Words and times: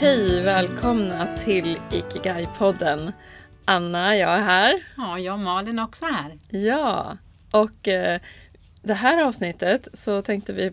Hej, 0.00 0.42
välkomna 0.42 1.38
till 1.38 1.78
Ikigai-podden. 1.90 3.12
Anna, 3.64 4.16
jag 4.16 4.30
är 4.30 4.42
här. 4.42 4.82
Ja, 4.96 5.18
jag 5.18 5.32
och 5.34 5.40
Malin 5.40 5.78
också 5.78 6.06
här. 6.06 6.38
Ja, 6.48 7.16
och 7.50 7.88
eh, 7.88 8.20
det 8.82 8.94
här 8.94 9.22
avsnittet 9.22 9.88
så 9.94 10.22
tänkte 10.22 10.52
vi 10.52 10.72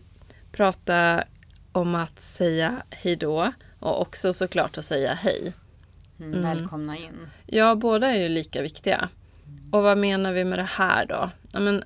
prata 0.51 1.23
om 1.71 1.95
att 1.95 2.19
säga 2.19 2.83
hej 2.89 3.15
då 3.15 3.53
och 3.79 4.01
också 4.01 4.33
såklart 4.33 4.77
att 4.77 4.85
säga 4.85 5.13
hej. 5.13 5.53
Mm, 6.19 6.41
Välkomna 6.41 6.97
in. 6.97 7.29
Ja, 7.45 7.75
båda 7.75 8.11
är 8.11 8.21
ju 8.21 8.29
lika 8.29 8.61
viktiga. 8.61 9.09
Och 9.71 9.83
vad 9.83 9.97
menar 9.97 10.31
vi 10.33 10.45
med 10.45 10.59
det 10.59 10.69
här 10.69 11.05
då? 11.05 11.29
Ja, 11.51 11.59
men, 11.59 11.83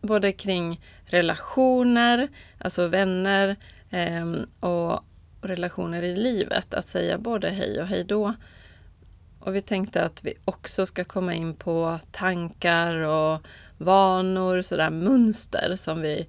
både 0.00 0.32
kring 0.32 0.80
relationer, 1.04 2.28
alltså 2.58 2.86
vänner 2.86 3.56
ehm, 3.90 4.46
och 4.60 5.04
relationer 5.46 6.02
i 6.02 6.16
livet. 6.16 6.74
Att 6.74 6.88
säga 6.88 7.18
både 7.18 7.50
hej 7.50 7.80
och 7.80 7.86
hej 7.86 8.04
då. 8.04 8.34
Och 9.40 9.54
vi 9.54 9.60
tänkte 9.60 10.04
att 10.04 10.24
vi 10.24 10.34
också 10.44 10.86
ska 10.86 11.04
komma 11.04 11.34
in 11.34 11.54
på 11.54 11.98
tankar 12.10 12.96
och 12.96 13.40
vanor, 13.78 14.62
sådär 14.62 14.90
mönster 14.90 15.76
som 15.76 16.00
vi 16.00 16.26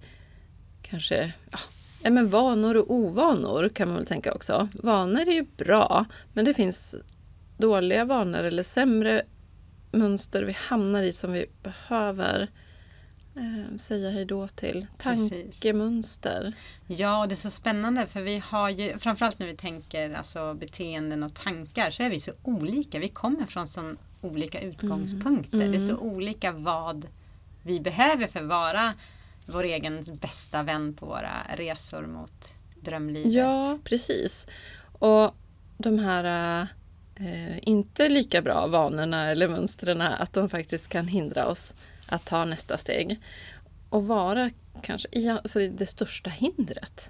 kanske 0.81 1.33
ja, 2.03 2.09
men 2.09 2.29
vanor 2.29 2.77
och 2.77 2.91
ovanor 2.91 3.69
kan 3.69 3.87
man 3.87 3.97
väl 3.97 4.05
tänka 4.05 4.33
också. 4.33 4.67
Vanor 4.73 5.21
är 5.21 5.33
ju 5.33 5.45
bra, 5.57 6.05
men 6.33 6.45
det 6.45 6.53
finns 6.53 6.95
dåliga 7.57 8.05
vanor 8.05 8.43
eller 8.43 8.63
sämre 8.63 9.21
mönster 9.91 10.43
vi 10.43 10.55
hamnar 10.59 11.03
i 11.03 11.11
som 11.11 11.31
vi 11.31 11.45
behöver 11.63 12.47
säga 13.77 14.09
hej 14.09 14.25
då 14.25 14.47
till. 14.47 14.87
Tankemönster. 14.97 16.53
Ja, 16.87 17.21
och 17.21 17.27
det 17.27 17.33
är 17.33 17.35
så 17.35 17.49
spännande 17.49 18.07
för 18.07 18.21
vi 18.21 18.37
har 18.45 18.69
ju, 18.69 18.97
framförallt 18.97 19.39
när 19.39 19.47
vi 19.47 19.55
tänker 19.55 20.13
alltså, 20.13 20.53
beteenden 20.53 21.23
och 21.23 21.33
tankar, 21.33 21.91
så 21.91 22.03
är 22.03 22.09
vi 22.09 22.19
så 22.19 22.31
olika. 22.43 22.99
Vi 22.99 23.09
kommer 23.09 23.45
från 23.45 23.67
så 23.67 23.95
olika 24.21 24.61
utgångspunkter. 24.61 25.57
Mm. 25.57 25.71
Det 25.71 25.77
är 25.77 25.87
så 25.87 25.97
olika 25.97 26.51
vad 26.51 27.07
vi 27.63 27.79
behöver 27.79 28.27
för 28.27 28.39
att 28.39 28.45
vara 28.45 28.93
vår 29.45 29.63
egen 29.63 30.05
bästa 30.21 30.63
vän 30.63 30.93
på 30.93 31.05
våra 31.05 31.33
resor 31.55 32.07
mot 32.07 32.55
drömlivet. 32.81 33.33
Ja, 33.33 33.79
precis. 33.83 34.47
Och 34.99 35.35
de 35.77 35.99
här 35.99 36.61
eh, 37.15 37.69
inte 37.69 38.09
lika 38.09 38.41
bra 38.41 38.67
vanorna 38.67 39.31
eller 39.31 39.47
mönstren, 39.47 40.01
att 40.01 40.33
de 40.33 40.49
faktiskt 40.49 40.87
kan 40.89 41.07
hindra 41.07 41.47
oss 41.47 41.75
att 42.09 42.25
ta 42.25 42.45
nästa 42.45 42.77
steg. 42.77 43.19
Och 43.89 44.07
vara 44.07 44.49
kanske 44.83 45.31
alltså 45.31 45.59
det 45.59 45.85
största 45.85 46.29
hindret. 46.29 47.09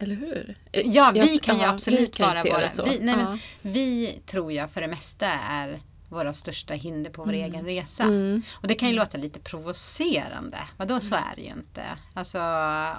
Eller 0.00 0.14
hur? 0.16 0.56
Ja, 0.72 1.10
vi 1.14 1.38
kan 1.38 1.58
ju 1.58 1.64
absolut 1.64 2.00
vi 2.00 2.06
kan 2.06 2.26
vara 2.28 2.42
våra... 2.42 2.84
Vi, 2.90 2.98
nej, 3.00 3.14
Ja. 3.18 3.28
men, 3.30 3.38
vi 3.72 4.20
tror 4.26 4.52
jag 4.52 4.70
för 4.70 4.80
det 4.80 4.88
mesta 4.88 5.26
är 5.32 5.80
våra 6.08 6.32
största 6.32 6.74
hinder 6.74 7.10
på 7.10 7.24
vår 7.24 7.32
egen 7.32 7.64
resa. 7.64 8.02
Mm. 8.02 8.42
Och 8.52 8.68
det 8.68 8.74
kan 8.74 8.88
ju 8.88 8.94
låta 8.94 9.18
lite 9.18 9.40
provocerande. 9.40 10.58
Vadå 10.76 11.00
så 11.00 11.14
är 11.14 11.36
det 11.36 11.42
ju 11.42 11.48
inte. 11.50 11.82
Alltså 12.14 12.38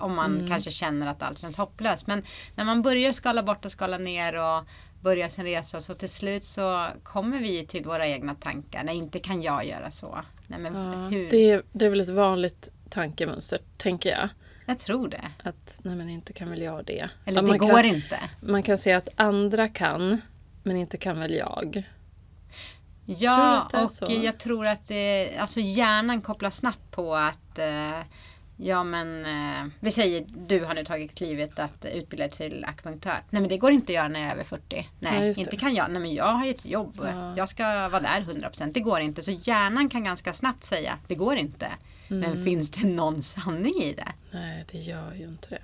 om 0.02 0.16
man 0.16 0.36
Mm. 0.36 0.48
kanske 0.48 0.72
känner 0.72 1.08
att 1.08 1.22
allt 1.23 1.40
känns 1.40 1.58
hopplöst. 1.58 2.08
Men 2.08 2.23
när 2.56 2.66
man 2.66 2.81
börjar 2.81 3.12
skala 3.12 3.44
bort 3.44 3.66
och 3.66 3.72
skala 3.72 3.98
ner 3.98 4.36
och 4.40 4.64
börjar 5.02 5.30
sin 5.30 5.44
resa 5.46 5.81
så 5.81 5.94
till 5.94 6.09
slut 6.09 6.44
så 6.44 6.88
kommer 7.03 7.40
vi 7.40 7.66
till 7.66 7.84
våra 7.86 8.08
egna 8.08 8.36
tankar. 8.36 8.84
Nej, 8.84 8.96
inte 8.98 9.20
kan 9.20 9.42
jag 9.42 9.66
göra 9.66 9.92
så. 9.92 10.20
Nej, 10.52 10.59
men 10.59 10.75
Ja, 10.75 11.07
hur? 11.07 11.30
det, 11.30 11.52
är, 11.52 11.63
det 11.71 11.85
är 11.85 11.89
väl 11.89 12.02
ett 12.02 12.09
vanligt 12.09 12.69
tankemönster, 12.89 13.59
tänker 13.77 14.09
jag. 14.09 14.30
Jag 14.66 14.80
tror 14.80 15.07
det. 15.07 15.31
Att 15.44 15.80
nej 15.81 15.95
men 15.95 16.09
inte 16.09 16.33
kan 16.33 16.49
väl 16.49 16.61
jag 16.61 16.85
det. 16.85 17.09
Eller 17.25 17.41
det 17.41 17.57
går 17.57 17.81
kan, 17.81 17.85
inte. 17.85 18.19
Man 18.41 18.63
kan 18.63 18.77
säga 18.77 18.97
att 18.97 19.09
andra 19.16 19.67
kan, 19.67 20.22
men 20.63 20.78
inte 20.78 20.97
kan 20.97 21.19
väl 21.19 21.34
jag. 21.34 21.84
Ja, 23.06 23.69
du 23.72 23.78
och 23.78 23.91
så? 23.91 24.06
jag 24.23 24.40
tror 24.40 24.67
att 24.67 24.88
det, 24.88 25.38
alltså 25.38 25.59
hjärnan 25.59 26.22
kopplar 26.22 26.50
snabbt 26.50 26.91
på 26.91 27.16
att 27.16 27.59
eh, 27.59 28.00
Ja 28.63 28.83
men 28.83 29.25
eh, 29.25 29.72
vi 29.79 29.91
säger 29.91 30.25
du 30.27 30.66
har 30.66 30.73
nu 30.73 30.85
tagit 30.85 31.16
klivet 31.16 31.59
att 31.59 31.85
utbilda 31.85 32.27
dig 32.27 32.38
till 32.38 32.66
akupunktör. 32.66 33.23
Nej 33.29 33.41
men 33.41 33.49
det 33.49 33.57
går 33.57 33.72
inte 33.72 33.91
att 33.91 33.95
göra 33.95 34.07
när 34.07 34.19
jag 34.19 34.29
är 34.29 34.33
över 34.33 34.44
40. 34.44 34.63
Ja, 34.99 35.11
Nej 35.11 35.27
just 35.27 35.39
inte 35.39 35.57
kan 35.57 35.73
jag. 35.73 35.91
Nej 35.91 36.01
men 36.01 36.13
jag 36.13 36.33
har 36.33 36.45
ju 36.45 36.51
ett 36.51 36.66
jobb. 36.66 36.99
Ja. 37.03 37.38
Jag 37.38 37.49
ska 37.49 37.63
vara 37.89 37.99
där 38.01 38.22
100%. 38.22 38.73
Det 38.73 38.79
går 38.79 38.99
inte. 38.99 39.22
Så 39.22 39.31
hjärnan 39.31 39.89
kan 39.89 40.03
ganska 40.03 40.33
snabbt 40.33 40.63
säga 40.63 40.97
det 41.07 41.16
går 41.16 41.35
inte. 41.35 41.67
Mm. 42.09 42.19
Men 42.29 42.44
finns 42.45 42.72
det 42.72 42.88
någon 42.88 43.23
sanning 43.23 43.81
i 43.81 43.94
det? 43.94 44.11
Nej, 44.31 44.66
det 44.72 44.78
gör 44.78 45.13
ju 45.13 45.23
inte 45.23 45.49
det. 45.49 45.61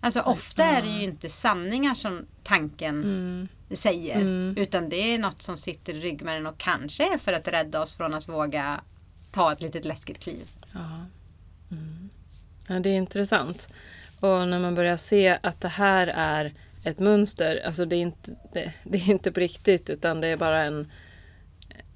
Alltså 0.00 0.20
ofta 0.20 0.64
är 0.64 0.82
det 0.82 0.88
ju 0.88 1.02
inte 1.02 1.28
sanningar 1.28 1.94
som 1.94 2.26
tanken 2.42 3.02
Mm. 3.04 3.48
säger. 3.76 4.14
Mm. 4.16 4.54
Utan 4.58 4.88
det 4.88 4.96
är 5.14 5.18
något 5.18 5.42
som 5.42 5.56
sitter 5.56 5.94
i 5.94 6.00
ryggmärgen 6.00 6.46
och 6.46 6.58
kanske 6.58 7.14
är 7.14 7.18
för 7.18 7.32
att 7.32 7.48
rädda 7.48 7.82
oss 7.82 7.96
från 7.96 8.14
att 8.14 8.28
våga 8.28 8.80
ta 9.30 9.52
ett 9.52 9.62
litet 9.62 9.84
läskigt 9.84 10.18
kliv. 10.20 10.48
Ja. 10.72 10.80
Mm. 11.70 12.10
ja, 12.68 12.78
det 12.78 12.90
är 12.90 12.96
intressant. 12.96 13.68
Och 14.20 14.48
när 14.48 14.58
man 14.58 14.74
börjar 14.74 14.96
se 14.96 15.38
att 15.42 15.60
det 15.60 15.68
här 15.68 16.06
är 16.06 16.52
ett 16.84 16.98
mönster, 16.98 17.62
alltså 17.66 17.84
det 17.84 17.96
är 17.96 18.00
inte, 18.00 18.36
det, 18.52 18.72
det 18.84 18.98
är 18.98 19.10
inte 19.10 19.32
på 19.32 19.40
riktigt 19.40 19.90
utan 19.90 20.20
det 20.20 20.28
är 20.28 20.36
bara 20.36 20.62
en... 20.62 20.92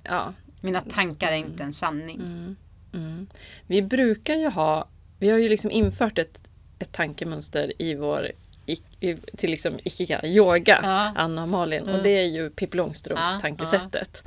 Ja, 0.03 0.35
Mina 0.61 0.81
tankar 0.81 1.33
är 1.33 1.37
inte 1.37 1.63
en 1.63 1.73
sanning. 1.73 2.17
Mm. 2.17 2.57
Mm. 2.95 3.27
Vi 3.67 3.83
brukar 3.83 4.35
ju 4.35 4.49
ha, 4.49 4.89
vi 5.19 5.31
har 5.31 5.39
ju 5.39 5.49
liksom 5.49 5.71
infört 5.71 6.19
ett, 6.19 6.41
ett 6.79 6.93
tankemönster 6.93 7.83
i 7.83 7.95
vår 7.95 8.31
i, 9.01 9.17
till 9.37 9.51
liksom 9.51 9.79
ikiga, 9.85 10.27
yoga, 10.27 10.81
Ja. 10.83 11.13
Anna 11.17 11.43
och 11.43 11.49
Malin. 11.49 11.83
Mm. 11.83 11.95
Och 11.95 12.03
det 12.03 12.11
är 12.11 12.27
ju 12.27 12.51
Pippi 12.51 12.77
Långstrumps 12.77 13.23
Ja, 13.33 13.41
tankesättet. 13.41 14.25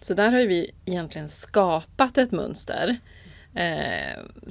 Så 0.00 0.14
där 0.14 0.32
har 0.32 0.40
vi 0.40 0.70
egentligen 0.84 1.28
skapat 1.28 2.18
ett 2.18 2.32
mönster 2.32 2.96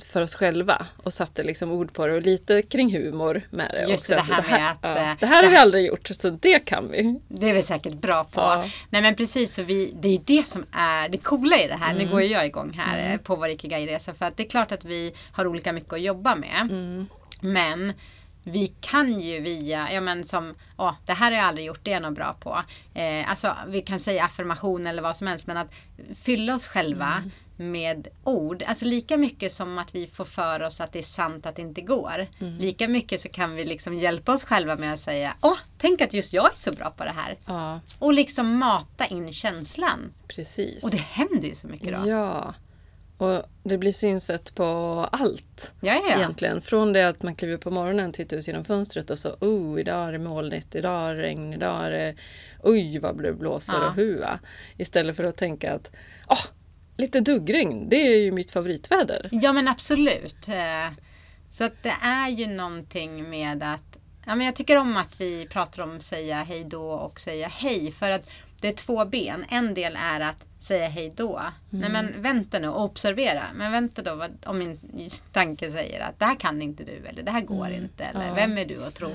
för 0.05 0.21
oss 0.21 0.35
själva 0.35 0.85
och 1.03 1.13
satte 1.13 1.43
liksom 1.43 1.71
ord 1.71 1.93
på 1.93 2.07
det 2.07 2.13
och 2.13 2.21
lite 2.21 2.61
kring 2.61 2.91
humor 2.97 3.41
med 3.49 3.71
det 3.73 3.91
Just 3.91 4.03
också. 4.03 4.15
det 4.15 4.21
här 4.21 4.43
med 4.59 4.71
att, 4.71 4.77
ja, 4.81 4.89
eh, 5.11 5.15
det 5.19 5.25
här 5.25 5.35
har 5.35 5.43
det- 5.43 5.49
vi 5.49 5.55
aldrig 5.57 5.85
gjort, 5.85 6.07
så 6.07 6.29
det 6.29 6.65
kan 6.65 6.91
vi. 6.91 7.19
Det 7.27 7.49
är 7.49 7.53
vi 7.53 7.61
säkert 7.61 7.93
bra 7.93 8.23
på. 8.23 8.41
Ja. 8.41 8.65
Nej 8.89 9.01
men 9.01 9.15
precis, 9.15 9.53
så 9.53 9.63
vi, 9.63 9.93
det 10.01 10.07
är 10.07 10.11
ju 10.11 10.21
det 10.25 10.43
som 10.47 10.65
är 10.71 11.09
det 11.09 11.17
coola 11.17 11.57
i 11.59 11.67
det 11.67 11.75
här. 11.75 11.91
Mm. 11.91 12.05
Nu 12.05 12.11
går 12.11 12.21
jag 12.21 12.45
igång 12.45 12.73
här 12.73 13.11
eh, 13.13 13.17
på 13.17 13.35
vår 13.35 13.49
Ikigai-resa. 13.49 14.13
För 14.13 14.25
att 14.25 14.37
det 14.37 14.43
är 14.45 14.49
klart 14.49 14.71
att 14.71 14.85
vi 14.85 15.13
har 15.31 15.47
olika 15.47 15.73
mycket 15.73 15.93
att 15.93 16.01
jobba 16.01 16.35
med. 16.35 16.61
Mm. 16.61 17.05
Men 17.41 17.93
vi 18.43 18.73
kan 18.81 19.19
ju 19.19 19.39
via, 19.41 19.93
ja 19.93 20.01
men 20.01 20.25
som, 20.25 20.55
åh, 20.77 20.93
det 21.05 21.13
här 21.13 21.31
har 21.31 21.37
jag 21.37 21.45
aldrig 21.47 21.65
gjort, 21.67 21.79
det 21.83 21.91
är 21.91 21.95
jag 21.95 22.01
nog 22.03 22.13
bra 22.15 22.33
på. 22.39 22.63
Eh, 22.93 23.29
alltså 23.29 23.55
vi 23.67 23.81
kan 23.81 23.99
säga 23.99 24.25
affirmation 24.25 24.87
eller 24.87 25.01
vad 25.01 25.17
som 25.17 25.27
helst, 25.27 25.47
men 25.47 25.57
att 25.57 25.71
fylla 26.15 26.55
oss 26.55 26.67
själva 26.67 27.23
Mm. 27.57 27.71
med 27.71 28.07
ord. 28.23 28.63
Alltså 28.67 28.85
lika 28.85 29.17
mycket 29.17 29.51
som 29.53 29.77
att 29.77 29.95
vi 29.95 30.07
får 30.07 30.25
för 30.25 30.61
oss 30.63 30.81
att 30.81 30.93
det 30.93 30.99
är 30.99 31.03
sant 31.03 31.45
att 31.45 31.55
det 31.55 31.61
inte 31.61 31.81
går. 31.81 32.27
Mm. 32.39 32.57
Lika 32.57 32.87
mycket 32.87 33.21
så 33.21 33.29
kan 33.29 33.55
vi 33.55 33.65
liksom 33.65 33.93
hjälpa 33.93 34.33
oss 34.33 34.43
själva 34.43 34.75
med 34.75 34.93
att 34.93 34.99
säga, 34.99 35.33
åh, 35.41 35.57
tänk 35.77 36.01
att 36.01 36.13
just 36.13 36.33
jag 36.33 36.45
är 36.45 36.55
så 36.57 36.71
bra 36.71 36.89
på 36.89 37.03
det 37.03 37.11
här. 37.15 37.37
Ja, 37.45 37.79
Och 37.99 38.13
liksom 38.13 38.57
mata 38.57 39.05
in 39.05 39.33
känslan. 39.33 40.13
precis. 40.27 40.83
Och 40.83 40.91
det 40.91 40.97
händer 41.01 41.47
ju 41.47 41.55
så 41.55 41.67
mycket 41.67 42.01
då. 42.01 42.09
Ja, 42.09 42.53
och 43.21 43.43
det 43.63 43.77
blir 43.77 43.91
synsätt 43.91 44.55
på 44.55 44.65
allt. 45.11 45.73
Ja, 45.81 45.93
ja, 45.93 46.01
ja. 46.09 46.17
Egentligen. 46.17 46.61
Från 46.61 46.93
det 46.93 47.07
att 47.07 47.23
man 47.23 47.35
kliver 47.35 47.57
på 47.57 47.71
morgonen, 47.71 48.11
tittar 48.11 48.37
ut 48.37 48.47
genom 48.47 48.63
fönstret 48.65 49.09
och 49.09 49.19
så 49.19 49.29
oh, 49.39 49.79
idag 49.79 50.07
är 50.07 50.11
det 50.11 50.19
molnigt, 50.19 50.75
idag 50.75 51.09
är 51.09 51.15
det 51.15 51.21
regn, 51.21 51.53
idag 51.53 51.85
är 51.85 51.91
det 51.91 52.15
oj 52.63 52.99
vad 52.99 53.23
det 53.23 53.33
blåser 53.33 53.73
Ja. 53.73 53.87
och 53.87 53.95
hua. 53.95 54.39
Istället 54.77 55.15
för 55.15 55.23
att 55.23 55.37
tänka 55.37 55.73
att 55.73 55.91
åh, 56.29 56.45
lite 56.97 57.19
duggregn, 57.19 57.89
det 57.89 57.95
är 58.07 58.17
ju 58.17 58.31
mitt 58.31 58.51
favoritväder. 58.51 59.29
Ja 59.31 59.53
men 59.53 59.67
absolut. 59.67 60.47
Eh, 60.47 60.93
Så 61.51 61.63
att 61.63 61.83
det 61.83 61.95
är 62.01 62.29
ju 62.29 62.47
någonting 62.47 63.29
med 63.29 63.63
att 63.63 63.97
ja, 64.25 64.35
men 64.35 64.45
Jag 64.45 64.55
tycker 64.55 64.77
om 64.77 64.97
att 64.97 65.21
vi 65.21 65.47
pratar 65.47 65.83
om 65.83 65.99
säga 65.99 66.43
hej 66.43 66.63
då 66.63 66.91
och 66.91 67.19
säga 67.19 67.47
hej. 67.47 67.91
För 67.91 68.11
att 68.11 68.29
det 68.61 68.67
är 68.67 68.73
två 68.73 69.05
ben. 69.05 69.45
En 69.49 69.73
del 69.73 69.95
är 69.99 70.19
att 70.19 70.45
säga 70.59 70.87
hej 70.89 71.13
då. 71.15 71.41
Nej 71.69 71.89
men 71.89 72.21
vänta 72.21 72.59
nu 72.59 72.67
och 72.67 72.83
observera. 72.83 73.43
Men 73.55 73.71
vänta 73.71 74.01
då 74.01 74.15
vad, 74.15 74.31
om 74.45 74.59
min 74.59 74.79
tanke 75.31 75.71
säger 75.71 75.99
att 76.01 76.19
det 76.19 76.25
här 76.25 76.35
kan 76.35 76.61
inte 76.61 76.83
du 76.83 77.05
eller 77.07 77.23
det 77.23 77.31
här 77.31 77.41
går 77.41 77.69
inte. 77.71 78.03
Eller 78.03 78.27
Ja. 78.27 78.33
vem 78.33 78.57
är 78.57 78.65
du 78.65 78.83
att 78.85 78.95
tro? 78.95 79.09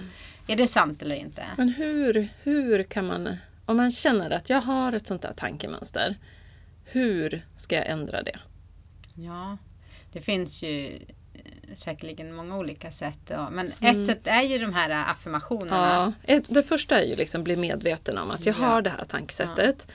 Är 0.46 0.56
det 0.56 0.68
sant 0.68 1.02
eller 1.02 1.16
inte? 1.16 1.44
Men 1.56 1.68
hur, 1.68 2.28
hur 2.42 2.82
kan 2.82 3.06
man, 3.06 3.36
om 3.66 3.76
man 3.76 3.90
känner 3.90 4.30
att 4.30 4.50
jag 4.50 4.60
har 4.60 4.92
ett 4.92 5.06
sånt 5.06 5.22
där 5.22 5.32
tankemönster, 5.32 6.16
hur 6.84 7.42
ska 7.54 7.74
jag 7.76 7.86
ändra 7.86 8.22
det? 8.22 8.38
Ja, 9.14 9.56
det 10.12 10.20
finns 10.20 10.62
ju 10.62 10.98
säkerligen 11.74 12.34
många 12.34 12.56
olika 12.58 12.90
sätt. 12.90 13.18
ja. 13.30 13.50
Men 13.50 13.72
Mm. 13.80 14.00
ett 14.00 14.06
sätt 14.06 14.26
är 14.26 14.42
ju 14.42 14.58
de 14.58 14.74
här 14.74 15.10
affirmationerna. 15.12 16.12
Ja, 16.26 16.40
det 16.48 16.62
första 16.62 17.00
är 17.02 17.04
ju 17.06 17.16
liksom 17.16 17.44
bli 17.44 17.56
medveten 17.56 18.18
om 18.18 18.30
att 18.30 18.46
jag 18.46 18.56
Ja. 18.60 18.64
har 18.66 18.82
det 18.82 18.90
här 18.90 19.04
tankesättet 19.04 19.86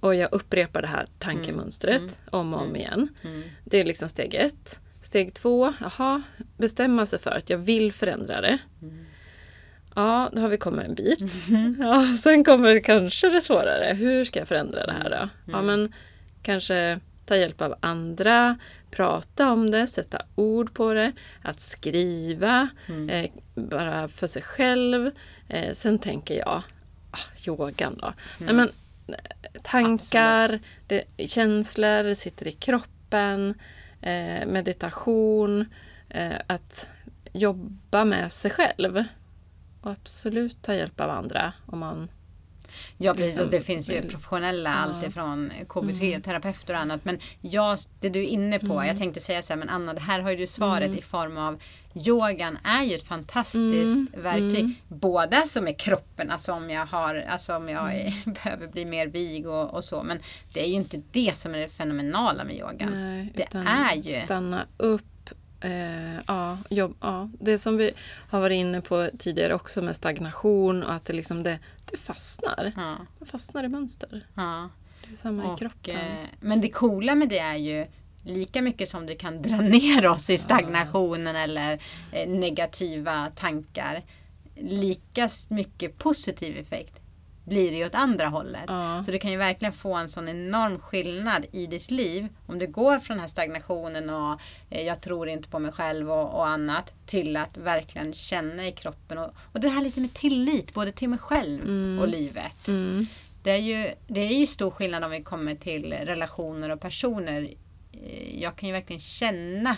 och 0.00 0.14
jag 0.14 0.28
upprepar 0.32 0.82
det 0.82 0.88
här 0.88 1.06
tankemönstret 1.18 2.20
om 2.30 2.54
och 2.54 2.62
om 2.62 2.76
igen. 2.76 3.08
Mm. 3.22 3.42
Det 3.64 3.80
är 3.80 3.84
liksom 3.84 4.08
steg 4.08 4.34
ett. 4.34 4.80
Steg 5.00 5.34
två, 5.34 5.72
jaha, 5.80 6.22
bestämma 6.56 7.06
sig 7.06 7.18
för 7.18 7.30
att 7.30 7.50
jag 7.50 7.58
vill 7.58 7.92
förändra 7.92 8.40
det. 8.40 8.58
Mm. 8.82 9.04
Ja, 9.94 10.30
då 10.32 10.40
har 10.40 10.48
vi 10.48 10.56
kommit 10.56 10.86
en 10.88 10.94
bit. 10.94 11.48
Mm. 11.48 11.76
Ja, 11.80 12.16
sen 12.22 12.44
kommer 12.44 12.80
kanske 12.80 13.28
det 13.28 13.40
svårare. 13.40 13.94
Hur 13.94 14.24
ska 14.24 14.38
jag 14.38 14.48
förändra 14.48 14.86
det 14.86 14.92
här 14.92 15.10
då? 15.10 15.28
Ja, 15.52 15.58
Mm. 15.58 15.66
men 15.66 15.92
kanske 16.42 17.00
ta 17.26 17.36
hjälp 17.36 17.60
av 17.62 17.74
andra, 17.80 18.58
prata 18.96 19.52
om 19.52 19.70
det, 19.70 19.86
sätta 19.86 20.22
ord 20.34 20.74
på 20.74 20.92
det, 20.92 21.12
att 21.42 21.60
skriva, 21.60 22.68
Mm. 22.88 23.08
eh, 23.08 23.30
bara 23.54 24.08
för 24.08 24.26
sig 24.26 24.42
själv. 24.42 25.10
Eh, 25.48 25.72
sen 25.74 25.98
tänker 25.98 26.38
jag, 26.38 26.62
ah, 27.10 27.18
yogan 27.46 27.98
då. 28.00 28.12
Nej, 28.38 28.50
Mm. 28.50 28.56
men, 28.56 28.68
eh, 29.16 29.60
tankar, 29.62 30.60
det, 30.86 31.04
känslor, 31.30 32.02
det 32.02 32.14
sitter 32.14 32.48
i 32.48 32.52
kroppen, 32.52 33.54
eh, 34.00 34.46
meditation, 34.46 35.64
eh, 36.08 36.32
att 36.46 36.88
jobba 37.32 38.04
med 38.04 38.32
sig 38.32 38.50
själv. 38.50 39.04
Och 39.80 39.90
absolut 39.90 40.62
ta 40.62 40.74
hjälp 40.74 41.00
av 41.00 41.10
andra 41.10 41.52
om 41.66 41.78
man... 41.78 42.08
Ja 42.98 43.12
precis, 43.14 43.26
liksom 43.26 43.44
och 43.44 43.50
det 43.50 43.60
finns 43.60 43.90
ju 43.90 44.02
professionella, 44.02 44.70
Ja. 44.70 44.76
allt 44.76 45.06
ifrån 45.06 45.52
KBT-terapeuter 45.68 46.74
och 46.74 46.80
annat. 46.80 47.04
Men 47.04 47.18
jag, 47.40 47.78
det 48.00 48.08
du 48.08 48.20
är 48.20 48.26
inne 48.26 48.58
på, 48.58 48.72
Mm. 48.72 48.86
jag 48.86 48.98
tänkte 48.98 49.20
säga 49.20 49.42
så 49.42 49.52
här, 49.52 49.58
men 49.58 49.68
Anna, 49.68 49.94
det 49.94 50.00
här 50.00 50.20
har 50.20 50.30
ju 50.30 50.36
du 50.36 50.46
svaret 50.46 50.98
i 50.98 51.02
form 51.02 51.36
av 51.36 51.62
yogan 52.06 52.58
är 52.64 52.84
ju 52.84 52.94
ett 52.94 53.06
fantastiskt 53.08 54.14
Mm. 54.14 54.22
verktyg. 54.22 54.60
Mm. 54.60 54.74
Både 54.88 55.48
som 55.48 55.64
med 55.64 55.78
kroppen, 55.80 56.30
alltså 56.30 56.52
om 56.52 56.70
jag 56.70 56.86
har, 56.86 57.14
alltså 57.14 57.56
om 57.56 57.68
jag 57.68 57.94
Mm. 57.94 58.06
är, 58.06 58.30
behöver 58.44 58.66
bli 58.66 58.84
mer 58.84 59.06
vig 59.06 59.46
och, 59.46 59.74
och 59.74 59.84
så. 59.84 60.02
Men 60.02 60.18
det 60.54 60.60
är 60.62 60.66
ju 60.66 60.74
inte 60.74 61.02
det 61.12 61.32
som 61.36 61.54
är 61.54 61.58
det 61.58 61.68
fenomenala 61.68 62.44
med 62.44 62.56
yogan. 62.56 62.90
Nej, 62.94 63.32
Det 63.36 63.54
är 63.54 63.94
ju- 63.96 64.10
stanna 64.12 64.66
upp. 64.76 65.02
Eh, 65.60 66.16
ja, 66.26 66.58
jobb, 66.70 66.96
ja, 67.00 67.28
det 67.40 67.58
som 67.58 67.76
vi 67.76 67.90
har 68.30 68.40
varit 68.40 68.54
inne 68.54 68.80
på 68.80 69.10
tidigare 69.18 69.54
också 69.54 69.82
med 69.82 69.96
stagnation 69.96 70.82
och 70.82 70.92
att 70.94 71.04
det, 71.04 71.12
liksom 71.12 71.42
det, 71.42 71.58
det 71.90 71.96
fastnar. 71.96 72.72
Ja, 72.76 72.96
Det 73.18 73.26
fastnar 73.26 73.64
i 73.64 73.68
mönster. 73.68 74.26
ja. 74.34 74.70
Det 75.06 75.12
är 75.12 75.16
samma 75.16 75.44
i 75.44 75.46
Och, 75.46 75.58
kroppen. 75.58 75.96
eh, 75.96 76.26
men 76.40 76.60
det 76.60 76.68
coola 76.68 77.14
med 77.14 77.28
det 77.28 77.38
är 77.38 77.56
ju 77.56 77.86
lika 78.24 78.62
mycket 78.62 78.88
som 78.88 79.06
du 79.06 79.16
kan 79.16 79.42
dra 79.42 79.56
ner 79.56 80.06
oss 80.06 80.30
i 80.30 80.38
stagnationen 80.38 81.36
eller 81.36 81.78
eh, 82.12 82.28
negativa 82.28 83.30
tankar. 83.34 84.02
Lika 84.60 85.28
mycket 85.48 85.98
positiv 85.98 86.58
effekt 86.58 87.00
blir 87.46 87.70
det 87.70 87.76
ju 87.76 87.86
åt 87.86 87.94
andra 87.94 88.28
hållet. 88.28 88.64
Ja. 88.66 89.02
Så 89.02 89.10
du 89.10 89.18
kan 89.18 89.30
ju 89.30 89.36
verkligen 89.36 89.72
få 89.72 89.94
en 89.94 90.08
sån 90.08 90.28
enorm 90.28 90.78
skillnad 90.78 91.46
i 91.52 91.66
ditt 91.66 91.90
liv. 91.90 92.28
Om 92.46 92.58
du 92.58 92.66
går 92.66 92.98
från 92.98 93.16
den 93.16 93.20
här 93.20 93.28
stagnationen 93.28 94.10
och 94.10 94.40
eh, 94.70 94.82
jag 94.82 95.00
tror 95.00 95.28
inte 95.28 95.48
på 95.48 95.58
mig 95.58 95.72
själv 95.72 96.10
och, 96.10 96.34
och 96.34 96.48
annat 96.48 96.92
till 97.06 97.36
att 97.36 97.56
verkligen 97.56 98.12
känna 98.12 98.66
i 98.66 98.72
kroppen. 98.72 99.18
Och, 99.18 99.34
och 99.52 99.60
det 99.60 99.68
här 99.68 99.82
lite 99.82 100.00
med 100.00 100.14
tillit 100.14 100.74
både 100.74 100.92
till 100.92 101.08
mig 101.08 101.18
själv 101.18 101.60
och 102.00 102.08
livet. 102.08 102.68
Mm. 102.68 103.06
Det 103.42 103.50
är, 103.50 103.56
ju, 103.56 103.90
det 104.06 104.20
är 104.20 104.38
ju 104.38 104.46
stor 104.46 104.70
skillnad 104.70 105.04
om 105.04 105.10
vi 105.10 105.22
kommer 105.22 105.54
till 105.54 105.92
relationer 105.92 106.70
och 106.70 106.80
personer. 106.80 107.54
Eh, 107.92 108.42
Jag 108.42 108.56
kan 108.56 108.68
ju 108.68 108.72
verkligen 108.72 109.00
känna 109.00 109.76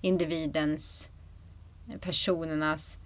individens, 0.00 1.08
personernas, 2.00 2.98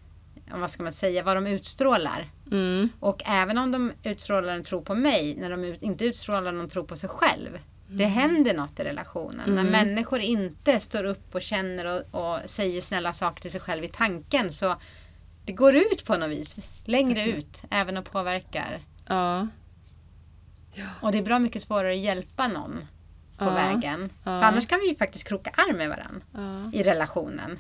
vad 0.52 0.70
ska 0.70 0.82
man 0.82 0.93
säga, 0.93 1.22
vad 1.22 1.37
de 1.37 1.46
utstrålar. 1.46 2.31
Mm. 2.52 2.88
Och 3.00 3.22
även 3.26 3.58
om 3.58 3.72
de 3.72 3.93
utstrålar 4.02 4.52
en 4.54 4.62
tro 4.62 4.82
på 4.82 4.94
mig, 4.94 5.37
när 5.40 5.50
de 5.50 5.64
ut, 5.64 5.82
inte 5.82 6.04
utstrålar 6.04 6.52
någon 6.52 6.69
tro 6.69 6.84
på 6.84 6.96
sig 6.96 7.08
själv. 7.08 7.58
Det 7.88 8.04
händer 8.04 8.54
något 8.54 8.81
i 8.81 8.84
relationen. 8.84 9.54
När 9.54 9.64
människor 9.64 10.20
inte 10.20 10.81
står 10.81 11.04
upp 11.04 11.34
och 11.34 11.43
känner 11.43 12.04
och, 12.12 12.20
och 12.34 12.38
säger 12.50 12.81
snälla 12.81 13.12
saker 13.12 13.43
till 13.43 13.50
sig 13.50 13.60
själv 13.60 13.84
i 13.84 13.88
tanken 13.88 14.52
så 14.52 14.76
det 15.44 15.52
går 15.52 15.76
ut 15.76 16.04
på 16.04 16.16
något 16.16 16.31
vis. 16.31 16.56
Längre 16.84 17.25
ut, 17.28 17.64
även 17.70 17.96
och 17.96 18.04
påverkar. 18.04 18.81
Ja. 19.08 19.46
Och 21.00 21.12
det 21.12 21.19
är 21.19 21.22
bra 21.22 21.38
mycket 21.38 21.62
svårare 21.62 21.92
att 21.92 21.99
hjälpa 21.99 22.49
någon 22.49 22.78
på 23.38 23.44
Ja, 23.44 23.50
vägen. 23.50 24.10
ja. 24.25 24.40
För 24.40 24.46
annars 24.46 24.66
kan 24.66 24.81
vi 24.81 24.88
ju 24.88 24.94
faktiskt 24.94 25.28
kroka 25.28 25.50
arm 25.56 25.76
med 25.76 25.88
varandra 25.88 26.20
Ja. 26.32 26.78
i 26.78 26.82
relationen. 26.82 27.58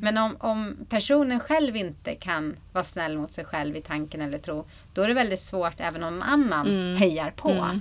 Men 0.00 0.18
om, 0.18 0.36
om 0.40 0.76
personen 0.88 1.40
själv 1.40 1.76
inte 1.76 2.14
kan 2.14 2.56
vara 2.72 2.84
snäll 2.84 3.18
mot 3.18 3.32
sig 3.32 3.44
själv 3.44 3.76
i 3.76 3.80
tanken 3.82 4.20
eller 4.20 4.38
tro, 4.38 4.64
då 4.94 5.02
är 5.02 5.08
det 5.08 5.14
väldigt 5.14 5.40
svårt 5.40 5.74
även 5.78 6.02
om 6.04 6.14
någon 6.18 6.22
annan 6.28 6.96
hejar 6.96 7.30
på. 7.36 7.50
Mm. 7.50 7.80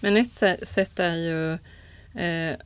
Men 0.00 0.16
ett 0.16 0.28
sä- 0.30 0.64
sätt 0.64 0.98
är 1.00 1.14
ju... 1.14 1.52
Eh, 2.20 2.56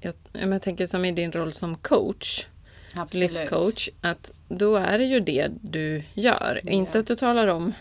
jag, 0.00 0.14
jag 0.32 0.62
tänker 0.62 0.86
som 0.86 1.04
i 1.04 1.12
din 1.12 1.32
roll 1.32 1.52
som 1.52 1.76
coach, 1.76 2.46
Absolut. 2.94 3.30
livscoach, 3.30 3.88
att 4.00 4.32
då 4.48 4.76
är 4.76 4.98
det 4.98 5.04
ju 5.04 5.20
det 5.20 5.48
du 5.60 6.02
gör. 6.14 6.60
Inte 6.64 6.98
att 6.98 7.06
du 7.06 7.16
talar 7.16 7.46
om... 7.46 7.72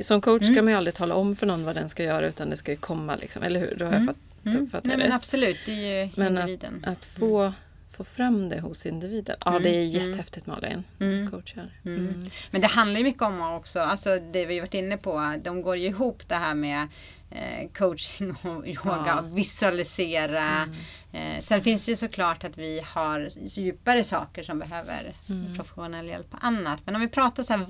Som 0.00 0.20
coach 0.20 0.42
ska 0.44 0.62
man 0.62 0.68
ju 0.72 0.74
aldrig 0.78 0.94
tala 0.94 1.14
om 1.14 1.36
för 1.36 1.46
någon 1.46 1.64
vad 1.64 1.74
den 1.74 1.88
ska 1.88 2.02
göra 2.04 2.26
utan 2.26 2.50
det 2.50 2.56
ska 2.56 2.70
ju 2.72 2.76
komma, 2.76 3.16
liksom, 3.16 3.42
eller 3.42 3.60
hur? 3.60 3.76
Då 3.78 3.84
har 3.84 3.92
jag 3.92 4.06
fatt, 4.06 4.16
Mm. 4.46 4.62
uppfattat 4.64 4.84
Nej, 4.84 4.96
men 4.98 5.12
absolut, 5.12 5.56
det 5.66 5.72
är 5.72 6.04
ju 6.04 6.10
Men 6.16 6.38
individen. 6.38 6.84
att, 6.86 6.92
att 6.92 7.04
få, 7.04 7.52
få 7.96 8.04
fram 8.04 8.48
det 8.48 8.60
hos 8.60 8.86
individen. 8.86 9.36
Ja, 9.44 9.58
det 9.58 9.76
är 9.76 9.84
jättehäftigt 9.84 10.46
Malin. 10.46 10.84
Mm. 11.00 11.30
Coachar. 11.30 11.70
Mm. 11.84 12.08
Mm. 12.08 12.30
Men 12.50 12.60
det 12.60 12.66
handlar 12.66 12.98
ju 12.98 13.04
mycket 13.04 13.22
om 13.22 13.40
också, 13.42 13.80
alltså 13.80 14.18
det 14.32 14.46
vi 14.46 14.60
varit 14.60 14.74
inne 14.74 14.96
på, 14.96 15.34
de 15.44 15.62
går 15.62 15.76
ju 15.76 15.86
ihop 15.86 16.22
det 16.28 16.34
här 16.34 16.54
med 16.54 16.88
eh, 17.30 17.68
coaching 17.74 18.30
och 18.42 18.66
yoga 18.68 19.02
Ja. 19.06 19.12
Mm. 19.12 19.24
och 19.24 19.38
visualisera. 19.38 20.68
Eh, 21.12 21.40
sen 21.40 21.62
finns 21.62 21.86
det 21.86 21.90
ju 21.92 21.96
såklart 21.96 22.44
att 22.44 22.58
vi 22.58 22.82
har 22.86 23.28
djupare 23.58 24.04
saker 24.04 24.42
som 24.42 24.58
behöver 24.58 25.14
Mm. 25.28 25.56
professionell 25.56 26.06
hjälp 26.08 26.30
på 26.30 26.36
annat. 26.40 26.82
Men 26.86 26.94
om 26.94 27.00
vi 27.00 27.08
pratar 27.08 27.42
så 27.42 27.52
här 27.52 27.64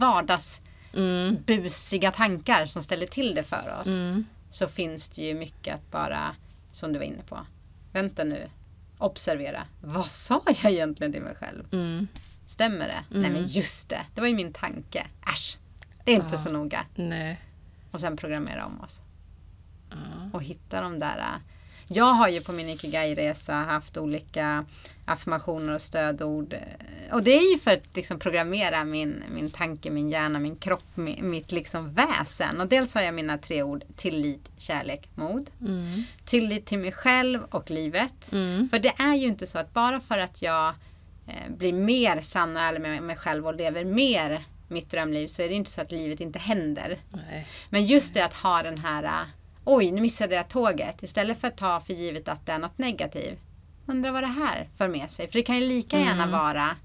vardagsbusiga 1.32 2.10
tankar 2.10 2.66
som 2.66 2.82
ställer 2.82 3.06
till 3.06 3.34
det 3.34 3.42
för 3.42 3.76
oss. 3.80 3.86
Mm. 3.86 4.24
Så 4.50 4.68
finns 4.68 5.08
det 5.08 5.22
ju 5.22 5.34
mycket 5.34 5.74
att 5.74 5.90
bara, 5.90 6.36
som 6.72 6.92
du 6.92 6.98
var 6.98 7.06
inne 7.06 7.22
på, 7.28 7.46
vänta 7.92 8.24
nu, 8.24 8.48
observera. 8.98 9.66
Vad 9.80 10.06
sa 10.06 10.42
jag 10.62 10.72
egentligen 10.72 11.12
till 11.12 11.22
mig 11.22 11.34
själv? 11.34 11.64
Mm. 11.72 12.08
Stämmer 12.46 12.88
det? 12.88 13.04
Nej 13.20 13.30
men 13.30 13.44
just 13.44 13.88
det, 13.88 14.00
det 14.14 14.20
var 14.20 14.28
ju 14.28 14.34
min 14.34 14.52
tanke. 14.52 15.06
Äsch, 15.32 15.58
det 16.04 16.12
är 16.12 16.16
inte 16.16 16.28
Ja. 16.34 16.36
så 16.38 16.50
noga. 16.52 16.86
Nej. 16.94 17.40
Och 17.90 18.00
sen 18.00 18.16
programmera 18.16 18.66
om 18.66 18.80
oss. 18.80 19.02
Ja. 19.90 19.96
Och 20.32 20.42
hitta 20.42 20.80
de 20.80 20.98
där. 20.98 21.40
Jag 21.88 22.12
har 22.12 22.28
ju 22.28 22.40
på 22.40 22.52
min 22.52 22.68
Ikigai-resa 22.68 23.54
haft 23.54 23.96
olika 23.96 24.64
affirmationer 25.04 25.74
och 25.74 25.82
stödord. 25.82 26.54
Och 27.12 27.22
det 27.22 27.30
är 27.30 27.52
ju 27.52 27.58
för 27.58 27.72
att 27.72 27.96
liksom 27.96 28.18
programmera 28.18 28.84
min, 28.84 29.22
min 29.34 29.50
tanke, 29.50 29.90
min 29.90 30.10
hjärna, 30.10 30.38
min 30.38 30.56
kropp, 30.56 30.84
mi- 30.94 31.22
mitt 31.22 31.52
liksom 31.52 31.94
väsen. 31.94 32.60
Och 32.60 32.66
dels 32.66 32.94
har 32.94 33.02
jag 33.02 33.14
mina 33.14 33.38
tre 33.38 33.62
ord 33.62 33.84
tillit, 33.96 34.50
kärlek, 34.58 35.08
mod. 35.14 35.50
Mm. 35.60 36.02
Tillit 36.24 36.66
till 36.66 36.78
mig 36.78 36.92
själv 36.92 37.44
och 37.50 37.70
livet. 37.70 38.32
Mm. 38.32 38.68
För 38.68 38.78
det 38.78 38.92
är 38.98 39.14
ju 39.14 39.26
inte 39.26 39.46
så 39.46 39.58
att 39.58 39.72
bara 39.72 40.00
för 40.00 40.18
att 40.18 40.42
jag 40.42 40.68
eh, 41.26 41.50
blir 41.56 41.72
mer 41.72 42.20
sann 42.20 42.56
och 42.56 42.62
ärlig 42.62 42.80
med 42.80 43.02
mig 43.02 43.16
själv 43.16 43.46
och 43.46 43.54
lever 43.54 43.84
mer 43.84 44.44
mitt 44.68 44.90
drömliv 44.90 45.26
så 45.26 45.42
är 45.42 45.48
det 45.48 45.54
inte 45.54 45.70
så 45.70 45.80
att 45.80 45.92
livet 45.92 46.20
inte 46.20 46.38
händer. 46.38 46.98
Nej. 47.12 47.46
Men 47.70 47.84
just 47.84 48.14
det 48.14 48.24
att 48.24 48.34
ha 48.34 48.62
den 48.62 48.78
här 48.78 49.26
Oj, 49.68 49.92
nu 49.92 50.00
missade 50.00 50.34
jag 50.34 50.48
tåget. 50.48 51.02
Istället 51.02 51.40
för 51.40 51.48
att 51.48 51.56
ta 51.56 51.80
för 51.80 51.92
givet 51.92 52.28
att 52.28 52.46
det 52.46 52.52
är 52.52 52.58
något 52.58 52.78
negativt. 52.78 53.38
Undrar 53.86 54.10
vad 54.10 54.22
det 54.22 54.26
här 54.26 54.68
för 54.78 54.88
med 54.88 55.10
sig. 55.10 55.28
För 55.28 55.32
det 55.38 55.42
kan 55.42 55.56
ju 55.56 55.68
lika 55.68 55.98
gärna 55.98 56.26
vara 56.26 56.76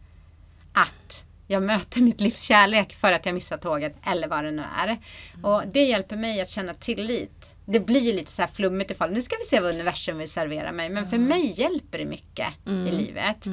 att 0.73 1.23
jag 1.47 1.63
möter 1.63 2.01
mitt 2.01 2.21
livs 2.21 2.41
kärlek 2.41 2.93
för 2.93 3.11
att 3.11 3.25
jag 3.25 3.35
missar 3.35 3.57
tåget 3.57 3.95
eller 4.05 4.27
vad 4.27 4.45
det 4.45 4.51
nu 4.51 4.63
är. 4.77 4.97
Och 5.43 5.63
det 5.73 5.83
hjälper 5.83 6.15
mig 6.17 6.41
att 6.41 6.49
känna 6.49 6.73
tillit. 6.73 7.53
Det 7.65 7.79
blir 7.79 8.01
ju 8.01 8.11
lite 8.11 8.31
så 8.31 8.41
här 8.41 8.49
flummigt 8.49 8.91
ifall 8.91 9.11
nu 9.11 9.21
ska 9.21 9.35
vi 9.35 9.45
se 9.45 9.59
vad 9.59 9.73
universum 9.73 10.17
vill 10.17 10.29
servera 10.31 10.71
mig. 10.71 10.89
Men 10.89 11.07
för 11.07 11.17
mig 11.17 11.53
hjälper 11.59 11.97
det 11.97 12.05
mycket 12.05 12.47
i 12.87 12.91
livet. 12.91 13.45